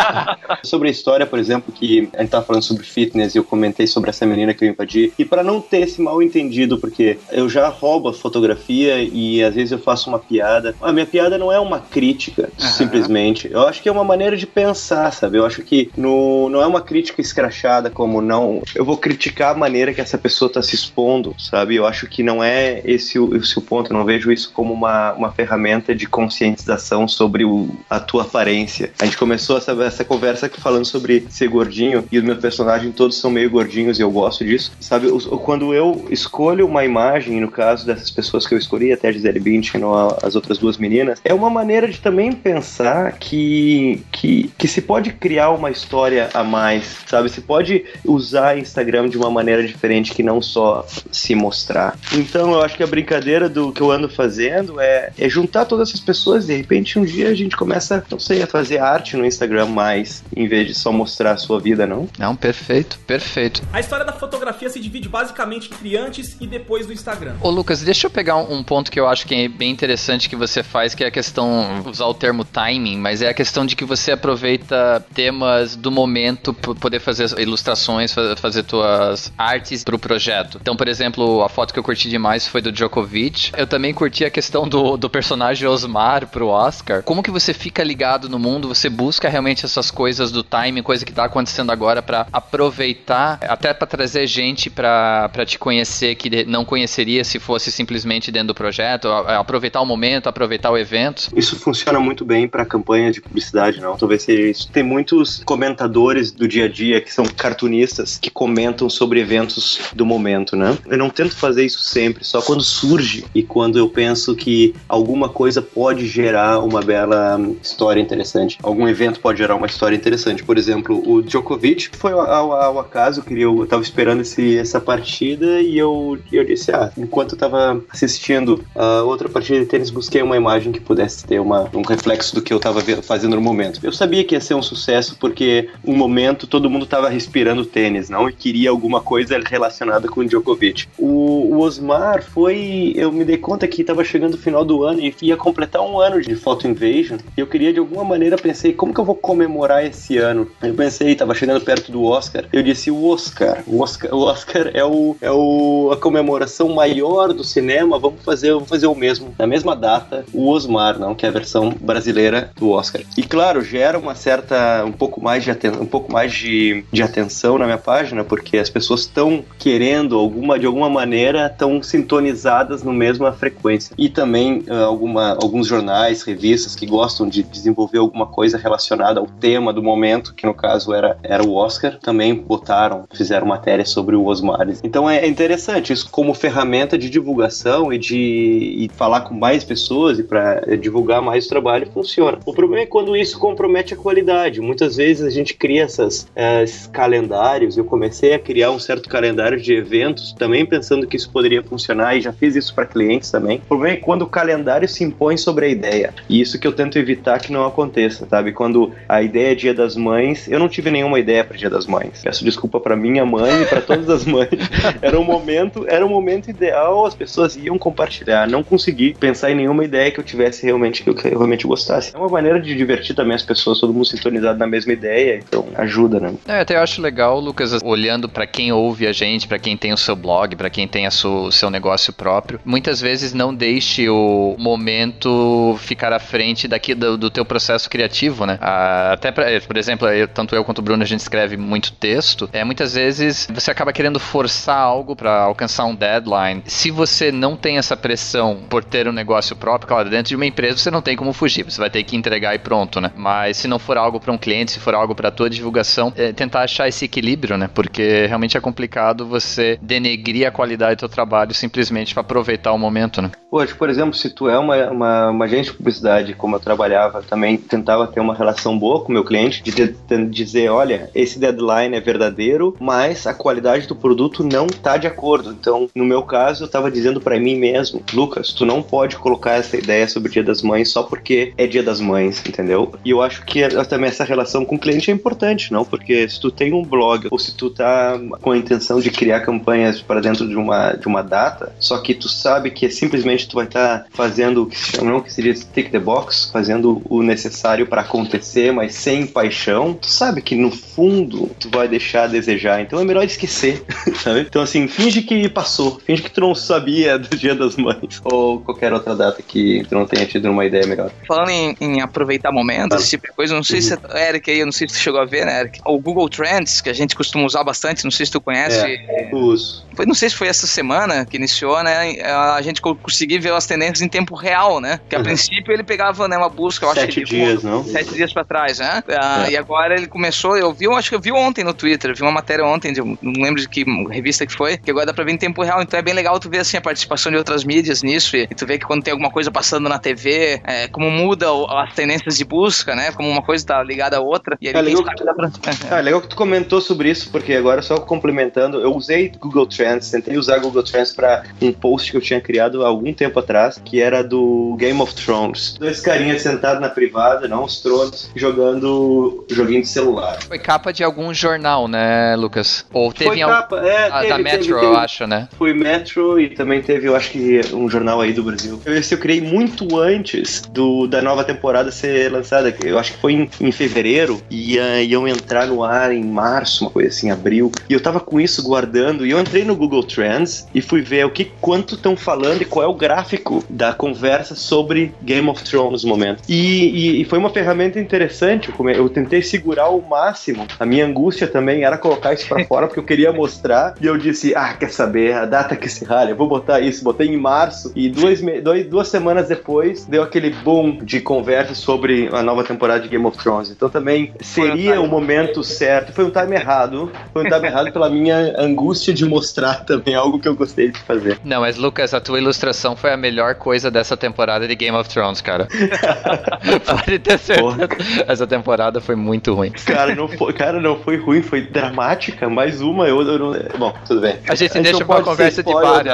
sobre 0.64 0.88
a 0.88 0.90
história, 0.90 1.26
por 1.26 1.38
exemplo, 1.38 1.72
que 1.72 2.08
a 2.14 2.22
gente 2.22 2.30
tava 2.30 2.44
falando 2.44 2.62
sobre 2.62 2.84
fitness 2.84 3.34
e 3.34 3.38
eu 3.38 3.44
comentei 3.44 3.86
sobre 3.86 4.10
essa 4.10 4.26
menina 4.26 4.52
que 4.52 4.64
eu 4.64 4.68
invadi, 4.68 5.12
e 5.18 5.24
para 5.24 5.42
não 5.42 5.60
ter 5.60 5.82
esse 5.82 6.00
mal 6.00 6.22
entendido, 6.22 6.78
porque 6.78 7.18
eu 7.30 7.48
já 7.48 7.68
roubo 7.68 8.08
a 8.08 8.12
fotografia 8.12 8.98
e 9.02 9.42
às 9.42 9.54
vezes 9.54 9.72
eu 9.72 9.78
faço 9.78 10.08
uma 10.08 10.18
piada. 10.18 10.74
A 10.80 10.92
minha 10.92 11.06
piada 11.06 11.38
não 11.38 11.52
é 11.52 11.58
uma 11.58 11.80
crítica, 11.80 12.50
uhum. 12.58 12.66
simplesmente. 12.66 13.50
Eu 13.50 13.66
acho 13.66 13.82
que 13.82 13.88
é 13.88 13.92
uma 13.92 14.04
maneira 14.04 14.36
de 14.36 14.46
pensar, 14.46 15.12
sabe? 15.12 15.38
Eu 15.38 15.46
acho 15.46 15.62
que 15.62 15.90
no, 15.96 16.48
não 16.48 16.60
é 16.60 16.66
uma 16.66 16.80
crítica 16.80 17.20
escrachada 17.20 17.90
como 17.90 18.20
não. 18.20 18.62
Eu 18.74 18.84
vou 18.84 18.96
criticar 18.96 19.52
a 19.52 19.58
maneira 19.58 19.92
que 19.92 20.00
essa 20.00 20.18
pessoa 20.18 20.48
está 20.48 20.62
se 20.62 20.74
expondo, 20.74 21.34
sabe? 21.38 21.76
Eu 21.76 21.86
acho 21.86 22.06
que 22.06 22.22
não 22.22 22.42
é 22.42 22.82
esse 22.84 23.18
o, 23.18 23.36
esse 23.36 23.58
o 23.58 23.62
ponto. 23.62 23.92
Eu 23.92 23.96
não 23.96 24.04
vejo 24.04 24.32
isso 24.32 24.52
como 24.52 24.72
uma, 24.72 25.12
uma 25.12 25.32
ferramenta 25.32 25.94
de 25.94 26.06
conscientização 26.06 27.06
sobre 27.08 27.44
o, 27.44 27.68
a 27.88 28.00
tua 28.00 28.22
aparência. 28.22 28.92
A 29.00 29.04
gente 29.04 29.16
começou 29.16 29.56
essa, 29.56 29.72
essa 29.82 30.04
conversa 30.04 30.48
falando 30.48 30.84
sobre 30.84 31.26
ser 31.28 31.48
gordinho 31.48 32.04
e 32.10 32.18
os 32.18 32.24
meus 32.24 32.38
personagens 32.38 32.94
todos 32.94 33.18
são 33.18 33.30
meio 33.30 33.50
gordinhos 33.50 33.98
e 33.98 34.02
eu 34.02 34.10
gosto 34.10 34.44
disso, 34.44 34.72
sabe? 34.80 35.08
Quando 35.44 35.74
eu 35.74 36.06
escolho 36.10 36.66
uma 36.66 36.84
imagem, 36.84 37.09
no 37.40 37.50
caso 37.50 37.86
dessas 37.86 38.10
pessoas 38.10 38.46
que 38.46 38.54
eu 38.54 38.58
escolhi, 38.58 38.92
até 38.92 39.08
a 39.08 39.12
Gisele 39.12 39.40
Bündchen 39.40 39.82
ou 39.84 40.18
as 40.22 40.34
outras 40.34 40.58
duas 40.58 40.76
meninas, 40.76 41.20
é 41.24 41.32
uma 41.34 41.50
maneira 41.50 41.88
de 41.88 41.98
também 41.98 42.32
pensar 42.32 43.12
que, 43.12 44.02
que, 44.12 44.50
que 44.56 44.68
se 44.68 44.82
pode 44.82 45.12
criar 45.12 45.50
uma 45.50 45.70
história 45.70 46.28
a 46.34 46.44
mais, 46.44 46.98
sabe? 47.06 47.28
Se 47.28 47.40
pode 47.40 47.84
usar 48.04 48.58
Instagram 48.58 49.08
de 49.08 49.16
uma 49.16 49.30
maneira 49.30 49.66
diferente 49.66 50.12
que 50.12 50.22
não 50.22 50.40
só 50.40 50.86
se 51.10 51.34
mostrar. 51.34 51.96
Então 52.12 52.52
eu 52.52 52.62
acho 52.62 52.76
que 52.76 52.82
a 52.82 52.86
brincadeira 52.86 53.48
do 53.48 53.72
que 53.72 53.80
eu 53.80 53.90
ando 53.90 54.08
fazendo 54.08 54.80
é, 54.80 55.10
é 55.18 55.28
juntar 55.28 55.64
todas 55.64 55.88
essas 55.88 56.00
pessoas 56.00 56.44
e 56.44 56.48
de 56.48 56.56
repente 56.56 56.98
um 56.98 57.04
dia 57.04 57.28
a 57.28 57.34
gente 57.34 57.56
começa, 57.56 58.04
não 58.10 58.18
sei, 58.18 58.42
a 58.42 58.46
fazer 58.46 58.78
arte 58.78 59.16
no 59.16 59.24
Instagram 59.24 59.66
mais, 59.66 60.22
em 60.34 60.46
vez 60.46 60.66
de 60.66 60.74
só 60.74 60.92
mostrar 60.92 61.32
a 61.32 61.36
sua 61.36 61.60
vida, 61.60 61.86
não? 61.86 62.08
Não, 62.18 62.36
perfeito, 62.36 62.98
perfeito. 63.06 63.62
A 63.72 63.80
história 63.80 64.04
da 64.04 64.12
fotografia 64.12 64.68
se 64.68 64.80
divide 64.80 65.08
basicamente 65.08 65.70
entre 65.72 65.96
antes 65.96 66.36
e 66.40 66.46
depois 66.46 66.86
do 66.86 66.92
Instagram. 67.00 67.34
Ô 67.40 67.50
Lucas, 67.50 67.82
deixa 67.82 68.06
eu 68.06 68.10
pegar 68.10 68.36
um, 68.36 68.62
ponto 68.62 68.90
que 68.90 69.00
eu 69.00 69.08
acho 69.08 69.26
que 69.26 69.34
é 69.34 69.48
bem 69.48 69.70
interessante 69.70 70.28
que 70.28 70.36
você 70.36 70.62
faz, 70.62 70.94
que 70.94 71.02
é 71.02 71.06
a 71.06 71.10
questão, 71.10 71.82
usar 71.86 72.06
o 72.06 72.14
termo 72.14 72.44
timing, 72.44 72.98
mas 72.98 73.22
é 73.22 73.28
a 73.28 73.34
questão 73.34 73.64
de 73.66 73.74
que 73.74 73.84
você 73.84 74.12
aproveita 74.12 75.04
temas 75.14 75.76
do 75.76 75.90
momento 75.90 76.52
para 76.54 76.74
poder 76.74 77.00
fazer 77.00 77.38
ilustrações, 77.38 78.12
fa- 78.12 78.36
fazer 78.36 78.62
tuas 78.64 79.32
artes 79.36 79.82
pro 79.84 79.98
projeto. 79.98 80.58
Então, 80.60 80.76
por 80.76 80.88
exemplo, 80.88 81.42
a 81.42 81.48
foto 81.48 81.72
que 81.72 81.78
eu 81.78 81.82
curti 81.82 82.08
demais 82.08 82.46
foi 82.46 82.60
do 82.62 82.70
Djokovic. 82.70 83.52
Eu 83.56 83.66
também 83.66 83.92
curti 83.94 84.24
a 84.24 84.30
questão 84.30 84.68
do, 84.68 84.96
do 84.96 85.08
personagem 85.10 85.66
Osmar 85.66 86.26
pro 86.26 86.48
Oscar. 86.48 87.02
Como 87.02 87.22
que 87.22 87.30
você 87.30 87.52
fica 87.54 87.82
ligado 87.82 88.28
no 88.28 88.38
mundo? 88.38 88.68
Você 88.68 88.88
busca 88.88 89.28
realmente 89.28 89.64
essas 89.64 89.90
coisas 89.90 90.30
do 90.30 90.42
timing, 90.42 90.82
coisa 90.82 91.04
que 91.04 91.12
tá 91.12 91.24
acontecendo 91.24 91.70
agora 91.72 92.02
para 92.02 92.26
aproveitar, 92.32 93.38
até 93.42 93.72
para 93.72 93.86
trazer 93.86 94.26
gente 94.26 94.68
para 94.70 95.30
te 95.46 95.58
conhecer 95.58 96.14
que 96.14 96.44
não 96.44 96.64
conheceria 96.90 97.22
se 97.22 97.38
fosse 97.38 97.70
simplesmente 97.70 98.32
dentro 98.32 98.48
do 98.48 98.54
projeto, 98.54 99.08
aproveitar 99.08 99.80
o 99.80 99.86
momento, 99.86 100.28
aproveitar 100.28 100.70
o 100.70 100.76
evento. 100.76 101.28
Isso 101.36 101.56
funciona 101.56 102.00
muito 102.00 102.24
bem 102.24 102.48
para 102.48 102.64
campanha 102.64 103.12
de 103.12 103.20
publicidade, 103.20 103.80
não? 103.80 103.96
Talvez 103.96 104.22
seja 104.22 104.50
isso. 104.50 104.70
Tem 104.72 104.82
muitos 104.82 105.42
comentadores 105.44 106.32
do 106.32 106.48
dia 106.48 106.64
a 106.64 106.68
dia 106.68 107.00
que 107.00 107.12
são 107.12 107.24
cartunistas 107.24 108.18
que 108.18 108.28
comentam 108.28 108.90
sobre 108.90 109.20
eventos 109.20 109.78
do 109.94 110.04
momento, 110.04 110.56
né? 110.56 110.76
Eu 110.88 110.98
não 110.98 111.08
tento 111.08 111.36
fazer 111.36 111.64
isso 111.64 111.80
sempre, 111.80 112.24
só 112.24 112.42
quando 112.42 112.62
surge 112.62 113.24
e 113.34 113.42
quando 113.42 113.78
eu 113.78 113.88
penso 113.88 114.34
que 114.34 114.74
alguma 114.88 115.28
coisa 115.28 115.62
pode 115.62 116.06
gerar 116.06 116.58
uma 116.58 116.82
bela 116.82 117.40
história 117.62 118.00
interessante. 118.00 118.58
Algum 118.62 118.88
evento 118.88 119.20
pode 119.20 119.38
gerar 119.38 119.54
uma 119.54 119.66
história 119.66 119.94
interessante. 119.94 120.42
Por 120.42 120.58
exemplo, 120.58 121.00
o 121.06 121.22
Djokovic 121.22 121.90
foi 121.96 122.12
ao, 122.12 122.52
ao 122.52 122.78
acaso, 122.80 123.22
queria, 123.22 123.44
eu 123.44 123.66
tava 123.66 123.82
esperando 123.82 124.22
esse, 124.22 124.58
essa 124.58 124.80
partida 124.80 125.60
e 125.60 125.78
eu, 125.78 126.18
eu 126.32 126.44
disse, 126.44 126.69
ah, 126.72 126.90
enquanto 126.96 127.32
eu 127.32 127.38
tava 127.38 127.82
assistindo 127.90 128.64
a 128.74 129.02
outra 129.02 129.28
partida 129.28 129.60
de 129.60 129.66
tênis, 129.66 129.90
busquei 129.90 130.22
uma 130.22 130.36
imagem 130.36 130.72
que 130.72 130.80
pudesse 130.80 131.24
ter 131.24 131.40
uma, 131.40 131.68
um 131.74 131.82
reflexo 131.82 132.34
do 132.34 132.42
que 132.42 132.52
eu 132.52 132.60
tava 132.60 132.80
fazendo 133.02 133.36
no 133.36 133.42
momento. 133.42 133.80
Eu 133.82 133.92
sabia 133.92 134.24
que 134.24 134.34
ia 134.34 134.40
ser 134.40 134.54
um 134.54 134.62
sucesso 134.62 135.16
porque 135.18 135.68
um 135.84 135.96
momento 135.96 136.46
todo 136.46 136.70
mundo 136.70 136.86
tava 136.86 137.08
respirando 137.08 137.64
tênis, 137.64 138.08
não? 138.08 138.28
E 138.28 138.32
queria 138.32 138.70
alguma 138.70 139.00
coisa 139.00 139.38
relacionada 139.38 140.08
com 140.08 140.20
o 140.20 140.26
Djokovic. 140.26 140.86
O, 140.98 141.54
o 141.54 141.60
Osmar 141.60 142.22
foi, 142.22 142.92
eu 142.96 143.12
me 143.12 143.24
dei 143.24 143.36
conta 143.36 143.66
que 143.66 143.84
tava 143.84 144.04
chegando 144.04 144.34
o 144.34 144.38
final 144.38 144.64
do 144.64 144.84
ano 144.84 145.00
e 145.00 145.14
ia 145.22 145.36
completar 145.36 145.82
um 145.82 145.98
ano 145.98 146.20
de 146.20 146.34
Photo 146.34 146.66
Invasion. 146.66 147.18
E 147.36 147.40
eu 147.40 147.46
queria 147.46 147.72
de 147.72 147.78
alguma 147.78 148.04
maneira 148.04 148.36
pensei, 148.36 148.72
como 148.72 148.92
que 148.94 149.00
eu 149.00 149.04
vou 149.04 149.14
comemorar 149.14 149.84
esse 149.84 150.18
ano? 150.18 150.48
Eu 150.62 150.74
pensei, 150.74 151.14
tava 151.14 151.34
chegando 151.34 151.64
perto 151.64 151.92
do 151.92 152.04
Oscar. 152.04 152.44
Eu 152.52 152.62
disse 152.62 152.90
o 152.90 153.04
Oscar. 153.04 153.62
O 153.66 153.80
Oscar, 153.80 154.14
o 154.14 154.20
Oscar 154.20 154.70
é 154.74 154.84
o 154.84 155.16
é 155.20 155.30
o 155.30 155.90
a 155.92 155.96
comemoração 155.96 156.59
maior 156.68 157.32
do 157.32 157.44
cinema. 157.44 157.98
Vamos 157.98 158.22
fazer, 158.22 158.52
vamos 158.52 158.68
fazer 158.68 158.86
o 158.86 158.94
mesmo 158.94 159.34
na 159.38 159.46
mesma 159.46 159.74
data, 159.74 160.24
o 160.32 160.48
Osmar, 160.48 160.98
não, 160.98 161.14
que 161.14 161.24
é 161.24 161.28
a 161.28 161.32
versão 161.32 161.74
brasileira 161.80 162.50
do 162.56 162.70
Oscar. 162.70 163.02
E 163.16 163.22
claro, 163.22 163.62
gera 163.62 163.98
uma 163.98 164.14
certa 164.14 164.84
um 164.84 164.92
pouco 164.92 165.22
mais 165.22 165.44
de 165.44 165.50
aten- 165.50 165.80
um 165.80 165.86
pouco 165.86 166.12
mais 166.12 166.32
de, 166.32 166.84
de 166.92 167.02
atenção 167.02 167.58
na 167.58 167.64
minha 167.64 167.78
página, 167.78 168.24
porque 168.24 168.58
as 168.58 168.70
pessoas 168.70 169.00
estão 169.00 169.44
querendo 169.58 170.18
alguma 170.18 170.58
de 170.58 170.66
alguma 170.66 170.88
maneira 170.88 171.46
estão 171.46 171.82
sintonizadas 171.82 172.82
no 172.82 172.92
mesma 172.92 173.32
frequência. 173.32 173.94
E 173.96 174.08
também 174.08 174.64
ah, 174.68 174.84
alguma, 174.84 175.32
alguns 175.40 175.66
jornais, 175.66 176.22
revistas 176.22 176.74
que 176.74 176.86
gostam 176.86 177.28
de 177.28 177.42
desenvolver 177.42 177.98
alguma 177.98 178.26
coisa 178.26 178.58
relacionada 178.58 179.20
ao 179.20 179.26
tema 179.26 179.72
do 179.72 179.82
momento, 179.82 180.34
que 180.34 180.46
no 180.46 180.54
caso 180.54 180.92
era, 180.92 181.16
era 181.22 181.44
o 181.44 181.54
Oscar, 181.54 181.98
também 182.00 182.34
botaram, 182.34 183.04
fizeram 183.12 183.46
matéria 183.46 183.84
sobre 183.84 184.16
o 184.16 184.26
Osmar. 184.26 184.66
Então 184.84 185.08
é 185.08 185.26
interessante 185.26 185.92
isso 185.92 186.08
como 186.10 186.34
ferramenta 186.34 186.49
de 186.98 187.10
divulgação 187.10 187.92
e 187.92 187.98
de 187.98 188.16
e 188.16 188.90
falar 188.94 189.22
com 189.22 189.34
mais 189.34 189.64
pessoas 189.64 190.18
e 190.18 190.22
para 190.22 190.76
divulgar 190.76 191.22
mais 191.22 191.46
o 191.46 191.48
trabalho 191.48 191.86
funciona. 191.92 192.38
O 192.44 192.52
problema 192.52 192.82
é 192.82 192.86
quando 192.86 193.16
isso 193.16 193.38
compromete 193.38 193.94
a 193.94 193.96
qualidade. 193.96 194.60
Muitas 194.60 194.96
vezes 194.96 195.24
a 195.24 195.30
gente 195.30 195.54
cria 195.54 195.82
essas, 195.82 196.28
esses 196.62 196.86
calendários. 196.86 197.76
Eu 197.76 197.84
comecei 197.84 198.34
a 198.34 198.38
criar 198.38 198.70
um 198.70 198.78
certo 198.78 199.08
calendário 199.08 199.60
de 199.60 199.74
eventos, 199.74 200.32
também 200.32 200.64
pensando 200.64 201.06
que 201.06 201.16
isso 201.16 201.30
poderia 201.30 201.62
funcionar 201.62 202.16
e 202.16 202.20
já 202.20 202.32
fiz 202.32 202.56
isso 202.56 202.74
para 202.74 202.86
clientes 202.86 203.30
também. 203.30 203.58
O 203.58 203.68
problema 203.68 203.96
é 203.96 204.00
quando 204.00 204.22
o 204.22 204.26
calendário 204.26 204.88
se 204.88 205.04
impõe 205.04 205.36
sobre 205.36 205.66
a 205.66 205.68
ideia. 205.68 206.14
E 206.28 206.40
isso 206.40 206.58
que 206.58 206.66
eu 206.66 206.72
tento 206.72 206.98
evitar 206.98 207.40
que 207.40 207.52
não 207.52 207.64
aconteça, 207.64 208.26
sabe? 208.28 208.52
Quando 208.52 208.92
a 209.08 209.22
ideia 209.22 209.52
é 209.52 209.54
Dia 209.54 209.74
das 209.74 209.96
Mães, 209.96 210.48
eu 210.48 210.58
não 210.58 210.68
tive 210.68 210.90
nenhuma 210.90 211.18
ideia 211.18 211.44
para 211.44 211.56
Dia 211.56 211.70
das 211.70 211.86
Mães. 211.86 212.22
Peço 212.22 212.44
desculpa 212.44 212.80
para 212.80 212.96
minha 212.96 213.24
mãe 213.24 213.62
e 213.62 213.66
para 213.66 213.80
todas 213.80 214.08
as 214.08 214.24
mães. 214.24 214.50
Era 215.02 215.18
um 215.18 215.24
momento, 215.24 215.84
era 215.88 216.04
um 216.04 216.08
momento 216.08 216.39
ideal, 216.48 217.04
as 217.06 217.14
pessoas 217.14 217.56
iam 217.56 217.76
compartilhar. 217.78 218.48
Não 218.48 218.62
consegui 218.62 219.14
pensar 219.18 219.50
em 219.50 219.54
nenhuma 219.54 219.84
ideia 219.84 220.10
que 220.10 220.20
eu 220.20 220.24
tivesse 220.24 220.64
realmente 220.64 221.02
que 221.02 221.10
eu 221.10 221.14
realmente 221.14 221.66
gostasse. 221.66 222.12
É 222.14 222.18
uma 222.18 222.28
maneira 222.28 222.60
de 222.60 222.74
divertir 222.74 223.14
também 223.14 223.34
as 223.34 223.42
pessoas, 223.42 223.80
todo 223.80 223.92
mundo 223.92 224.06
sintonizado 224.06 224.58
na 224.58 224.66
mesma 224.66 224.92
ideia, 224.92 225.36
então 225.46 225.66
ajuda, 225.76 226.20
né? 226.20 226.34
É, 226.46 226.60
até 226.60 226.76
eu 226.76 226.80
acho 226.80 227.02
legal, 227.02 227.38
Lucas, 227.40 227.78
olhando 227.84 228.28
pra 228.28 228.46
quem 228.46 228.72
ouve 228.72 229.06
a 229.06 229.12
gente, 229.12 229.48
pra 229.48 229.58
quem 229.58 229.76
tem 229.76 229.92
o 229.92 229.96
seu 229.96 230.14
blog, 230.16 230.54
pra 230.56 230.70
quem 230.70 230.86
tem 230.86 231.06
a 231.06 231.10
su- 231.10 231.46
o 231.46 231.52
seu 231.52 231.70
negócio 231.70 232.12
próprio, 232.12 232.60
muitas 232.64 233.00
vezes 233.00 233.32
não 233.32 233.54
deixe 233.54 234.08
o 234.08 234.54
momento 234.58 235.76
ficar 235.78 236.12
à 236.12 236.18
frente 236.18 236.68
daqui 236.68 236.94
do, 236.94 237.16
do 237.16 237.30
teu 237.30 237.44
processo 237.44 237.88
criativo, 237.88 238.46
né? 238.46 238.58
Ah, 238.60 239.12
até, 239.12 239.30
pra, 239.32 239.46
por 239.66 239.76
exemplo, 239.76 240.08
eu- 240.08 240.28
tanto 240.28 240.54
eu 240.54 240.64
quanto 240.64 240.78
o 240.78 240.82
Bruno, 240.82 241.02
a 241.02 241.06
gente 241.06 241.20
escreve 241.20 241.56
muito 241.56 241.92
texto, 241.92 242.48
é, 242.52 242.64
muitas 242.64 242.94
vezes 242.94 243.48
você 243.52 243.70
acaba 243.70 243.92
querendo 243.92 244.18
forçar 244.20 244.78
algo 244.78 245.16
pra 245.16 245.42
alcançar 245.42 245.84
um 245.84 245.94
deadline. 245.94 246.29
Se 246.66 246.90
você 246.90 247.30
não 247.32 247.56
tem 247.56 247.78
essa 247.78 247.96
pressão 247.96 248.60
por 248.68 248.84
ter 248.84 249.08
um 249.08 249.12
negócio 249.12 249.56
próprio, 249.56 249.88
claro, 249.88 250.10
dentro 250.10 250.28
de 250.30 250.36
uma 250.36 250.46
empresa 250.46 250.78
você 250.78 250.90
não 250.90 251.02
tem 251.02 251.16
como 251.16 251.32
fugir, 251.32 251.64
você 251.64 251.80
vai 251.80 251.90
ter 251.90 252.02
que 252.04 252.16
entregar 252.16 252.54
e 252.54 252.58
pronto, 252.58 253.00
né? 253.00 253.10
Mas 253.16 253.56
se 253.56 253.68
não 253.68 253.78
for 253.78 253.96
algo 253.96 254.20
pra 254.20 254.32
um 254.32 254.38
cliente, 254.38 254.72
se 254.72 254.80
for 254.80 254.94
algo 254.94 255.14
pra 255.14 255.30
tua 255.30 255.48
divulgação, 255.50 256.12
é, 256.16 256.32
tentar 256.32 256.62
achar 256.62 256.88
esse 256.88 257.04
equilíbrio, 257.04 257.56
né? 257.56 257.68
Porque 257.72 258.26
realmente 258.26 258.56
é 258.56 258.60
complicado 258.60 259.26
você 259.26 259.78
denegrir 259.80 260.46
a 260.46 260.50
qualidade 260.50 260.96
do 260.96 261.00
teu 261.00 261.08
trabalho 261.08 261.54
simplesmente 261.54 262.14
pra 262.14 262.20
aproveitar 262.22 262.72
o 262.72 262.78
momento, 262.78 263.20
né? 263.22 263.30
Hoje, 263.50 263.74
por 263.74 263.90
exemplo, 263.90 264.14
se 264.14 264.30
tu 264.30 264.48
é 264.48 264.56
uma, 264.58 264.76
uma, 264.90 265.30
uma 265.30 265.44
agente 265.44 265.70
de 265.70 265.76
publicidade, 265.76 266.34
como 266.34 266.54
eu 266.54 266.60
trabalhava, 266.60 267.20
também 267.22 267.56
tentava 267.56 268.06
ter 268.06 268.20
uma 268.20 268.34
relação 268.34 268.78
boa 268.78 269.00
com 269.02 269.08
o 269.08 269.12
meu 269.12 269.24
cliente, 269.24 269.62
de, 269.62 269.72
ter- 269.72 269.96
de 270.08 270.26
dizer, 270.30 270.70
olha, 270.70 271.10
esse 271.14 271.38
deadline 271.38 271.96
é 271.96 272.00
verdadeiro, 272.00 272.76
mas 272.78 273.26
a 273.26 273.34
qualidade 273.34 273.88
do 273.88 273.96
produto 273.96 274.44
não 274.44 274.66
tá 274.68 274.96
de 274.96 275.06
acordo. 275.08 275.50
Então, 275.50 275.88
no 275.94 276.04
meu 276.04 276.19
caso, 276.22 276.64
eu 276.64 276.68
tava 276.68 276.90
dizendo 276.90 277.20
pra 277.20 277.38
mim 277.38 277.56
mesmo, 277.56 278.02
Lucas, 278.12 278.52
tu 278.52 278.64
não 278.64 278.82
pode 278.82 279.16
colocar 279.16 279.52
essa 279.52 279.76
ideia 279.76 280.08
sobre 280.08 280.28
o 280.28 280.32
Dia 280.32 280.44
das 280.44 280.62
Mães 280.62 280.90
só 280.90 281.02
porque 281.02 281.52
é 281.56 281.66
Dia 281.66 281.82
das 281.82 282.00
Mães, 282.00 282.42
entendeu? 282.46 282.92
E 283.04 283.10
eu 283.10 283.22
acho 283.22 283.44
que 283.44 283.60
também 283.86 284.08
essa 284.08 284.24
relação 284.24 284.64
com 284.64 284.76
o 284.76 284.78
cliente 284.78 285.10
é 285.10 285.14
importante, 285.14 285.72
não? 285.72 285.84
Porque 285.84 286.28
se 286.28 286.40
tu 286.40 286.50
tem 286.50 286.72
um 286.72 286.82
blog 286.82 287.28
ou 287.30 287.38
se 287.38 287.54
tu 287.54 287.70
tá 287.70 288.18
com 288.40 288.52
a 288.52 288.56
intenção 288.56 289.00
de 289.00 289.10
criar 289.10 289.40
campanhas 289.40 290.00
para 290.00 290.20
dentro 290.20 290.48
de 290.48 290.56
uma, 290.56 290.92
de 290.92 291.06
uma 291.06 291.22
data, 291.22 291.72
só 291.78 291.98
que 291.98 292.14
tu 292.14 292.28
sabe 292.28 292.70
que 292.70 292.88
simplesmente 292.90 293.48
tu 293.48 293.56
vai 293.56 293.66
estar 293.66 294.06
fazendo 294.10 294.62
o 294.62 294.66
que 294.66 294.78
se 294.78 294.96
chama, 294.96 295.10
não 295.10 295.20
que 295.20 295.32
seria 295.32 295.54
tick 295.54 295.90
the 295.90 295.98
box, 295.98 296.50
fazendo 296.52 297.02
o 297.08 297.22
necessário 297.22 297.86
para 297.86 298.02
acontecer, 298.02 298.72
mas 298.72 298.94
sem 298.94 299.26
paixão, 299.26 299.94
tu 299.94 300.08
sabe 300.08 300.42
que 300.42 300.54
no 300.54 300.70
fundo 300.70 301.50
tu 301.58 301.68
vai 301.70 301.88
deixar 301.88 302.24
a 302.24 302.26
desejar. 302.26 302.80
Então 302.80 303.00
é 303.00 303.04
melhor 303.04 303.24
esquecer, 303.24 303.82
sabe? 304.22 304.40
Então 304.40 304.62
assim, 304.62 304.86
finge 304.88 305.22
que 305.22 305.48
passou, 305.48 306.00
finge 306.10 306.22
que 306.22 306.30
tu 306.30 306.40
não 306.40 306.54
sabia 306.54 307.18
do 307.18 307.36
Dia 307.36 307.54
das 307.54 307.76
Mães 307.76 308.20
ou 308.24 308.60
qualquer 308.60 308.92
outra 308.92 309.14
data 309.14 309.42
que 309.42 309.84
tu 309.88 309.94
não 309.94 310.06
tenha 310.06 310.26
tido 310.26 310.50
uma 310.50 310.64
ideia 310.64 310.86
melhor. 310.86 311.10
Falando 311.26 311.50
em, 311.50 311.76
em 311.80 312.00
aproveitar 312.00 312.52
momentos, 312.52 313.00
esse 313.00 313.10
tipo 313.10 313.26
de 313.26 313.32
coisa, 313.34 313.54
não 313.54 313.62
sei 313.62 313.80
se 313.80 313.96
Eric 314.14 314.50
aí, 314.50 314.58
eu 314.60 314.66
não 314.66 314.72
sei 314.72 314.88
se 314.88 314.94
tu 314.94 315.00
chegou 315.00 315.20
a 315.20 315.24
ver, 315.24 315.46
né, 315.46 315.60
Eric? 315.60 315.78
O 315.86 315.98
Google 316.00 316.28
Trends, 316.28 316.80
que 316.80 316.90
a 316.90 316.92
gente 316.92 317.14
costuma 317.14 317.44
usar 317.44 317.62
bastante, 317.62 318.04
não 318.04 318.10
sei 318.10 318.26
se 318.26 318.32
tu 318.32 318.40
conhece. 318.40 318.96
Uso. 319.32 319.86
Foi, 319.96 320.06
não 320.06 320.14
sei 320.14 320.30
se 320.30 320.36
foi 320.36 320.48
essa 320.48 320.66
semana 320.66 321.26
que 321.26 321.36
iniciou, 321.36 321.82
né? 321.82 322.20
A 322.22 322.62
gente 322.62 322.80
co- 322.80 322.96
conseguiu 322.96 323.40
ver 323.40 323.52
as 323.52 323.66
tendências 323.66 324.00
em 324.00 324.08
tempo 324.08 324.34
real, 324.34 324.80
né? 324.80 325.00
Que 325.08 325.16
a 325.16 325.18
Uhum. 325.18 325.24
princípio 325.24 325.72
ele 325.72 325.82
pegava 325.84 326.26
né, 326.28 326.36
uma 326.36 326.48
busca, 326.48 326.84
eu 326.86 326.90
acho 326.90 327.00
Sete 327.00 327.14
que 327.20 327.24
de 327.24 327.36
dias, 327.36 327.62
não? 327.62 327.84
Sete 327.84 328.14
dias 328.14 328.32
pra 328.32 328.44
trás, 328.44 328.78
né? 328.78 329.02
Ah, 329.08 329.44
É. 329.46 329.52
E 329.52 329.56
agora 329.56 329.94
ele 329.94 330.06
começou, 330.06 330.56
eu 330.56 330.72
vi, 330.72 330.84
eu 330.86 330.94
acho 330.94 331.08
que 331.08 331.14
eu 331.14 331.20
vi 331.20 331.32
ontem 331.32 331.64
no 331.64 331.74
Twitter, 331.74 332.14
vi 332.14 332.22
uma 332.22 332.30
matéria 332.32 332.64
ontem, 332.64 332.92
de, 332.92 333.00
não 333.00 333.42
lembro 333.42 333.60
de 333.60 333.68
que 333.68 333.84
revista 334.10 334.46
que 334.46 334.52
foi, 334.54 334.76
que 334.78 334.90
agora 334.90 335.06
dá 335.06 335.14
pra 335.14 335.24
ver 335.24 335.32
em 335.32 335.38
tempo 335.38 335.62
real, 335.62 335.82
então 335.82 335.98
é 336.00 336.02
bem 336.02 336.14
legal 336.14 336.38
tu 336.40 336.50
ver 336.50 336.58
assim 336.58 336.76
a 336.76 336.80
participação 336.80 337.30
de 337.30 337.38
outras 337.38 337.64
mídias 337.64 338.02
nisso, 338.02 338.36
e, 338.36 338.42
e 338.50 338.54
tu 338.54 338.66
vê 338.66 338.78
que 338.78 338.84
quando 338.86 339.02
tem 339.02 339.12
alguma 339.12 339.30
coisa 339.30 339.50
passando 339.50 339.88
na 339.88 339.98
TV, 339.98 340.60
é, 340.64 340.88
como 340.88 341.10
muda 341.10 341.52
o- 341.52 341.66
as 341.70 341.94
tendências 341.94 342.36
de 342.36 342.44
busca, 342.44 342.94
né? 342.94 343.12
Como 343.12 343.28
uma 343.28 343.42
coisa 343.42 343.64
tá 343.64 343.82
ligada 343.82 344.16
à 344.16 344.20
outra, 344.20 344.56
e 344.60 344.68
aí 344.68 344.74
É 344.74 344.80
legal 344.82 345.04
que 345.04 345.24
pra... 345.24 345.50
Ah, 345.90 346.00
legal 346.00 346.20
que 346.20 346.28
tu 346.28 346.36
comentou 346.36 346.80
sobre 346.80 347.10
isso, 347.10 347.30
porque 347.30 347.54
agora 347.54 347.82
só 347.82 347.98
complementando, 348.00 348.80
eu 348.80 348.94
usei 348.94 349.30
Google 349.38 349.66
Trends, 349.66 350.10
tentei 350.10 350.36
usar 350.36 350.58
Google 350.58 350.82
Trends 350.82 351.12
para 351.12 351.42
um 351.60 351.72
post 351.72 352.10
que 352.10 352.16
eu 352.16 352.20
tinha 352.20 352.40
criado 352.40 352.84
há 352.84 352.88
algum 352.88 353.12
tempo 353.12 353.38
atrás, 353.38 353.80
que 353.84 354.00
era 354.00 354.22
do 354.24 354.76
Game 354.78 355.00
of 355.00 355.14
Thrones. 355.14 355.76
Dois 355.78 356.00
carinhas 356.00 356.42
sentados 356.42 356.80
na 356.80 356.88
privada, 356.88 357.46
não 357.48 357.64
os 357.64 357.80
tronos, 357.80 358.30
jogando 358.34 359.44
joguinho 359.50 359.82
de 359.82 359.88
celular. 359.88 360.38
Foi 360.46 360.58
capa 360.58 360.92
de 360.92 361.02
algum 361.04 361.32
jornal, 361.34 361.88
né, 361.88 362.34
Lucas? 362.36 362.84
Ou 362.92 363.12
teve 363.12 363.30
Foi 363.30 363.42
algum... 363.42 363.54
capa, 363.56 363.76
é, 363.86 364.06
Ah, 364.10 364.20
teve, 364.20 364.28
da 364.28 364.36
teve, 364.36 364.42
Metro, 364.42 364.74
teve. 364.74 364.86
eu 364.86 364.96
acho, 364.96 365.26
né? 365.26 365.48
Foi 365.58 365.72
Metro 365.80 366.38
e 366.38 366.50
também 366.50 366.80
teve, 366.82 367.08
eu 367.08 367.16
acho 367.16 367.30
que, 367.30 367.60
um 367.72 367.88
jornal 367.88 368.20
aí 368.20 368.32
do 368.32 368.42
Brasil. 368.42 368.80
Esse 368.86 369.14
eu 369.14 369.18
criei 369.18 369.40
muito 369.40 369.98
antes 369.98 370.62
do, 370.70 371.06
da 371.06 371.20
nova 371.22 371.42
temporada 371.42 371.90
ser 371.90 372.30
lançada. 372.30 372.74
Eu 372.84 372.98
acho 372.98 373.12
que 373.12 373.18
foi 373.18 373.32
em, 373.32 373.50
em 373.60 373.72
fevereiro 373.72 374.40
e 374.50 374.78
uh, 374.78 375.02
iam 375.02 375.26
entrar 375.26 375.66
no 375.66 375.82
ar 375.82 376.12
em 376.12 376.24
março, 376.24 376.84
uma 376.84 376.90
coisa 376.90 377.08
assim, 377.08 377.30
abril. 377.30 377.72
E 377.88 377.92
eu 377.92 378.00
tava 378.00 378.20
com 378.20 378.40
isso 378.40 378.62
guardando 378.62 379.26
e 379.26 379.30
eu 379.30 379.40
entrei 379.40 379.64
no 379.64 379.74
Google 379.74 380.04
Trends 380.04 380.66
e 380.74 380.80
fui 380.80 381.00
ver 381.00 381.24
o 381.26 381.30
que 381.30 381.50
quanto 381.60 381.94
estão 381.94 382.16
falando 382.16 382.62
e 382.62 382.64
qual 382.64 382.84
é 382.84 382.88
o 382.88 382.94
gráfico 382.94 383.64
da 383.68 383.92
conversa 383.92 384.54
sobre 384.54 385.14
Game 385.22 385.48
of 385.48 385.62
Thrones 385.64 386.04
no 386.04 386.10
momento. 386.10 386.42
E, 386.48 386.54
e, 386.54 387.22
e 387.22 387.24
foi 387.24 387.38
uma 387.38 387.50
ferramenta 387.50 387.98
interessante. 387.98 388.70
Eu, 388.76 388.90
eu 388.90 389.08
tentei 389.08 389.42
segurar 389.42 389.84
ao 389.84 390.00
máximo. 390.00 390.66
A 390.78 390.86
minha 390.86 391.06
angústia 391.06 391.46
também 391.46 391.84
era 391.84 391.96
colocar 391.98 392.32
isso 392.34 392.46
para 392.48 392.64
fora 392.64 392.86
porque 392.86 393.00
eu 393.00 393.04
queria 393.04 393.32
mostrar. 393.32 393.94
E 394.00 394.06
eu 394.06 394.16
disse: 394.16 394.54
Ah, 394.54 394.74
quer 394.74 394.90
saber? 394.90 395.34
A 395.34 395.44
data 395.44 395.69
que 395.76 395.88
se 395.88 396.04
ralha, 396.04 396.30
eu 396.30 396.36
vou 396.36 396.48
botar 396.48 396.80
isso. 396.80 397.04
Botei 397.04 397.28
em 397.28 397.36
março 397.36 397.92
e 397.94 398.08
duas, 398.08 398.40
dois, 398.62 398.86
duas 398.86 399.08
semanas 399.08 399.48
depois 399.48 400.04
deu 400.06 400.22
aquele 400.22 400.50
boom 400.50 400.98
de 401.02 401.20
conversa 401.20 401.74
sobre 401.74 402.28
a 402.32 402.42
nova 402.42 402.64
temporada 402.64 403.00
de 403.00 403.08
Game 403.08 403.24
of 403.26 403.36
Thrones. 403.36 403.70
Então 403.70 403.88
também 403.88 404.32
seria 404.40 405.00
um 405.00 405.04
o 405.04 405.08
momento 405.08 405.64
certo. 405.64 406.12
Foi 406.12 406.24
um 406.24 406.30
time 406.30 406.54
errado. 406.54 407.10
Foi 407.32 407.44
um 407.44 407.48
time 407.48 407.66
errado 407.66 407.92
pela 407.92 408.08
minha 408.08 408.54
angústia 408.58 409.12
de 409.12 409.24
mostrar 409.24 409.84
também 409.84 410.14
algo 410.14 410.38
que 410.38 410.46
eu 410.46 410.54
gostei 410.54 410.90
de 410.90 410.98
fazer. 411.00 411.38
Não, 411.44 411.60
mas 411.60 411.76
Lucas, 411.76 412.14
a 412.14 412.20
tua 412.20 412.38
ilustração 412.38 412.94
foi 412.94 413.12
a 413.12 413.16
melhor 413.16 413.56
coisa 413.56 413.90
dessa 413.90 414.16
temporada 414.16 414.66
de 414.68 414.74
Game 414.74 414.96
of 414.96 415.08
Thrones, 415.08 415.40
cara. 415.40 415.66
Pode 416.86 417.18
ter 417.18 417.38
certeza. 417.38 417.88
Essa 418.26 418.46
temporada 418.46 419.00
foi 419.00 419.16
muito 419.16 419.54
ruim. 419.54 419.70
Cara, 419.84 420.14
não 420.14 420.28
foi, 420.28 420.52
cara, 420.52 420.80
não 420.80 420.98
foi 420.98 421.16
ruim, 421.16 421.42
foi 421.42 421.62
dramática. 421.62 422.48
Mais 422.48 422.80
uma, 422.80 423.08
eu, 423.08 423.20
eu 423.22 423.38
não. 423.38 423.52
Bom, 423.78 423.94
tudo 424.06 424.20
bem. 424.20 424.38
A 424.48 424.54
gente, 424.54 424.70
a 424.72 424.74
gente 424.74 424.84
deixa 424.84 425.04
pra 425.04 425.22
conversa 425.22 425.59
de 425.62 425.72
bar. 425.72 426.06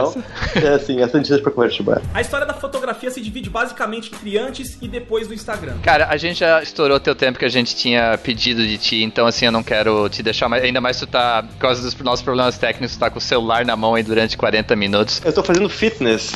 É 0.55 0.69
assim, 0.69 1.01
essa 1.01 1.17
a 1.17 1.21
gente 1.21 1.29
deixa 1.29 1.43
pra 1.43 1.53
conversa 1.53 1.77
de 1.77 1.83
bar. 1.83 2.03
A 2.15 2.21
história 2.21 2.47
da 2.47 2.55
fotografia 2.55 3.11
se 3.11 3.21
divide 3.21 3.51
basicamente 3.51 4.11
entre 4.15 4.39
antes 4.39 4.79
e 4.81 4.89
depois 4.89 5.29
do 5.29 5.35
Instagram. 5.35 5.75
Cara, 5.83 6.09
a 6.09 6.17
gente 6.17 6.41
já 6.41 6.63
estourou 6.63 6.99
teu 6.99 7.15
tempo 7.15 7.39
que 7.39 7.45
a 7.45 7.49
gente 7.49 7.75
tinha 7.77 8.19
pedido 8.19 8.67
de 8.67 8.79
ti, 8.79 9.03
então 9.03 9.27
assim, 9.27 9.47
eu 9.47 9.53
não 9.53 9.63
quero 9.63 10.09
te 10.09 10.23
deixar 10.23 10.49
mais. 10.49 10.65
Ainda 10.65 10.81
mais 10.81 10.99
tu 10.99 11.07
tá, 11.07 11.43
por 11.43 11.59
causa 11.59 11.83
dos 11.83 11.95
nossos 12.01 12.23
problemas 12.23 12.59
técnicos, 12.59 12.97
tu 12.97 12.99
tá 12.99 13.11
com 13.11 13.19
o 13.19 13.23
celular 13.23 13.65
na 13.65 13.77
mão 13.77 13.95
aí 13.95 14.03
durante 14.03 14.37
40 14.37 14.75
minutos. 14.77 15.23
Eu 15.25 15.33
tô 15.33 15.43
fazendo 15.43 15.69
fitness. 15.69 16.33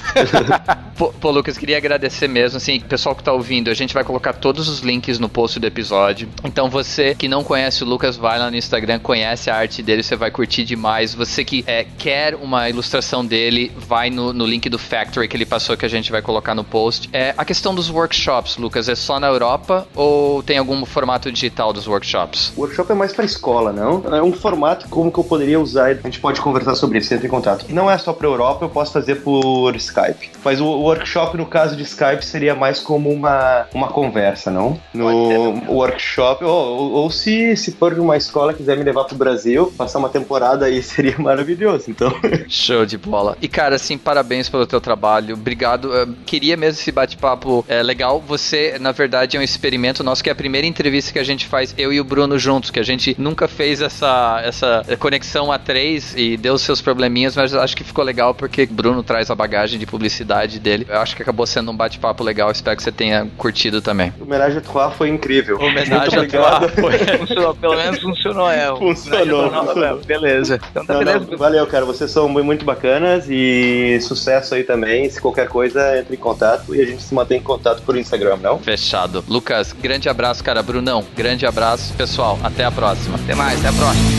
pô, 0.96 1.12
pô, 1.12 1.30
Lucas, 1.30 1.58
queria 1.58 1.76
agradecer 1.76 2.28
mesmo, 2.28 2.56
assim, 2.56 2.80
pessoal 2.80 3.14
que 3.14 3.22
tá 3.22 3.32
ouvindo, 3.32 3.70
a 3.70 3.74
gente 3.74 3.94
vai 3.94 4.04
colocar 4.04 4.32
todos 4.32 4.68
os 4.68 4.80
links 4.80 5.18
no 5.18 5.28
post 5.28 5.58
do 5.58 5.66
episódio. 5.66 6.28
Então 6.44 6.68
você 6.68 7.14
que 7.14 7.28
não 7.28 7.42
conhece 7.42 7.82
o 7.82 7.86
Lucas, 7.86 8.16
vai 8.16 8.38
lá 8.38 8.50
no 8.50 8.56
Instagram, 8.56 8.98
conhece 8.98 9.50
a 9.50 9.56
arte 9.56 9.82
dele, 9.82 10.02
você 10.02 10.16
vai 10.16 10.30
curtir 10.30 10.64
demais. 10.64 11.14
Você 11.14 11.44
que 11.44 11.64
é, 11.66 11.86
quer 11.98 12.34
uma 12.34 12.68
ilustração 12.68 12.99
dele, 13.24 13.72
vai 13.76 14.10
no, 14.10 14.32
no 14.32 14.46
link 14.46 14.68
do 14.68 14.78
Factory 14.78 15.28
que 15.28 15.36
ele 15.36 15.46
passou 15.46 15.76
que 15.76 15.86
a 15.86 15.88
gente 15.88 16.10
vai 16.10 16.22
colocar 16.22 16.54
no 16.54 16.64
post. 16.64 17.08
É, 17.12 17.34
a 17.36 17.44
questão 17.44 17.74
dos 17.74 17.90
workshops, 17.90 18.56
Lucas, 18.56 18.88
é 18.88 18.94
só 18.94 19.18
na 19.18 19.26
Europa 19.26 19.86
ou 19.94 20.42
tem 20.42 20.58
algum 20.58 20.84
formato 20.84 21.30
digital 21.30 21.72
dos 21.72 21.86
workshops? 21.86 22.52
O 22.56 22.60
workshop 22.60 22.92
é 22.92 22.94
mais 22.94 23.12
para 23.12 23.24
escola, 23.24 23.72
não? 23.72 24.02
É 24.14 24.22
um 24.22 24.32
formato 24.32 24.88
como 24.88 25.10
que 25.10 25.18
eu 25.18 25.24
poderia 25.24 25.60
usar, 25.60 25.90
a 25.90 25.94
gente 25.94 26.20
pode 26.20 26.40
conversar 26.40 26.74
sobre 26.74 26.98
isso, 26.98 27.12
entra 27.14 27.26
em 27.26 27.30
contato. 27.30 27.66
Não 27.68 27.90
é 27.90 27.96
só 27.98 28.12
para 28.12 28.26
Europa, 28.26 28.64
eu 28.64 28.68
posso 28.68 28.92
fazer 28.92 29.16
por 29.16 29.74
Skype. 29.76 30.30
Mas 30.44 30.60
o 30.60 30.66
workshop, 30.66 31.36
no 31.36 31.46
caso 31.46 31.76
de 31.76 31.82
Skype, 31.82 32.24
seria 32.24 32.54
mais 32.54 32.80
como 32.80 33.10
uma, 33.10 33.66
uma 33.74 33.88
conversa, 33.88 34.50
não? 34.50 34.78
No 34.92 35.62
workshop, 35.68 36.44
ou, 36.44 36.50
ou, 36.50 36.90
ou, 36.92 37.10
se, 37.10 37.56
se 37.56 37.72
for 37.72 37.94
de 37.94 38.00
uma 38.00 38.16
escola 38.16 38.54
quiser 38.54 38.76
me 38.76 38.84
levar 38.84 39.04
pro 39.04 39.16
Brasil, 39.16 39.72
passar 39.76 39.98
uma 39.98 40.08
temporada 40.08 40.66
aí 40.66 40.82
seria 40.82 41.16
maravilhoso, 41.18 41.90
então. 41.90 42.12
Show 42.48 42.86
de 42.90 42.98
bola. 42.98 43.37
E 43.40 43.48
cara, 43.48 43.76
assim, 43.76 43.96
parabéns 43.96 44.48
pelo 44.48 44.66
teu 44.66 44.81
trabalho. 44.81 45.35
Obrigado. 45.35 45.94
Eu 45.94 46.14
queria 46.26 46.57
mesmo 46.57 46.81
esse 46.81 46.92
bate-papo 46.92 47.64
é, 47.68 47.83
legal. 47.83 48.20
Você, 48.20 48.76
na 48.79 48.92
verdade, 48.92 49.37
é 49.37 49.40
um 49.40 49.42
experimento 49.42 50.03
nosso, 50.03 50.22
que 50.22 50.29
é 50.29 50.33
a 50.33 50.37
primeira 50.37 50.66
entrevista 50.66 51.12
que 51.12 51.18
a 51.18 51.24
gente 51.24 51.46
faz, 51.46 51.74
eu 51.79 51.92
e 51.92 52.00
o 52.00 52.05
Bruno 52.05 52.38
juntos, 52.38 52.70
que 52.70 52.79
a 52.79 52.83
gente 52.83 53.14
nunca 53.18 53.48
fez 53.48 53.81
essa, 53.81 54.40
essa 54.44 54.85
conexão 54.98 55.50
a 55.50 55.59
três 55.59 56.14
e 56.16 56.37
deu 56.37 56.59
seus 56.59 56.81
probleminhas, 56.81 57.37
mas 57.37 57.55
acho 57.55 57.76
que 57.76 57.85
ficou 57.85 58.05
legal 58.05 58.35
porque 58.35 58.64
o 58.64 58.74
Bruno 58.74 59.03
traz 59.03 59.31
a 59.31 59.35
bagagem 59.35 59.79
de 59.79 59.87
publicidade 59.87 60.59
dele. 60.59 60.87
Eu 60.88 60.98
acho 60.98 61.14
que 61.16 61.22
acabou 61.22 61.46
sendo 61.46 61.70
um 61.70 61.76
bate-papo 61.76 62.22
legal. 62.22 62.50
Espero 62.50 62.76
que 62.76 62.83
você 62.83 62.92
tenha 62.92 63.26
curtido 63.37 63.81
também. 63.81 64.12
O 64.18 64.24
homenagem 64.24 64.59
a 64.59 64.61
Trois 64.61 64.94
foi 64.94 65.09
incrível. 65.09 65.57
Homenagem 65.57 66.18
a 66.18 66.26
Trois 66.26 66.72
foi. 66.72 66.98
funcionou, 67.18 67.55
pelo 67.55 67.76
menos 67.76 68.00
funcionou, 68.00 68.50
é. 68.50 68.66
Funcionou. 68.76 69.50
funcionou. 69.50 70.00
Beleza. 70.05 70.61
Então 70.70 70.85
tá 70.85 70.94
não, 70.94 71.05
beleza. 71.05 71.26
Não, 71.31 71.38
valeu, 71.38 71.66
cara. 71.66 71.85
Vocês 71.85 72.11
são 72.11 72.29
muito 72.29 72.64
bacanas 72.80 73.26
e 73.28 74.00
sucesso 74.00 74.54
aí 74.54 74.64
também. 74.64 75.08
Se 75.10 75.20
qualquer 75.20 75.48
coisa, 75.48 75.98
entre 75.98 76.16
em 76.16 76.18
contato 76.18 76.74
e 76.74 76.80
a 76.80 76.86
gente 76.86 77.02
se 77.02 77.14
mantém 77.14 77.38
em 77.38 77.42
contato 77.42 77.82
por 77.82 77.96
Instagram, 77.96 78.38
não? 78.38 78.58
Fechado. 78.58 79.22
Lucas, 79.28 79.72
grande 79.72 80.08
abraço, 80.08 80.42
cara. 80.42 80.62
Brunão, 80.62 81.04
grande 81.14 81.46
abraço. 81.46 81.92
Pessoal, 81.94 82.38
até 82.42 82.64
a 82.64 82.70
próxima. 82.70 83.16
Até 83.16 83.34
mais, 83.34 83.58
até 83.58 83.68
a 83.68 83.72
próxima. 83.72 84.10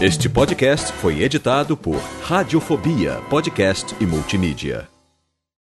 Este 0.00 0.28
podcast 0.28 0.92
foi 0.94 1.22
editado 1.22 1.76
por 1.76 2.00
Radiofobia, 2.22 3.18
podcast 3.28 3.94
e 4.00 4.06
multimídia. 4.06 4.99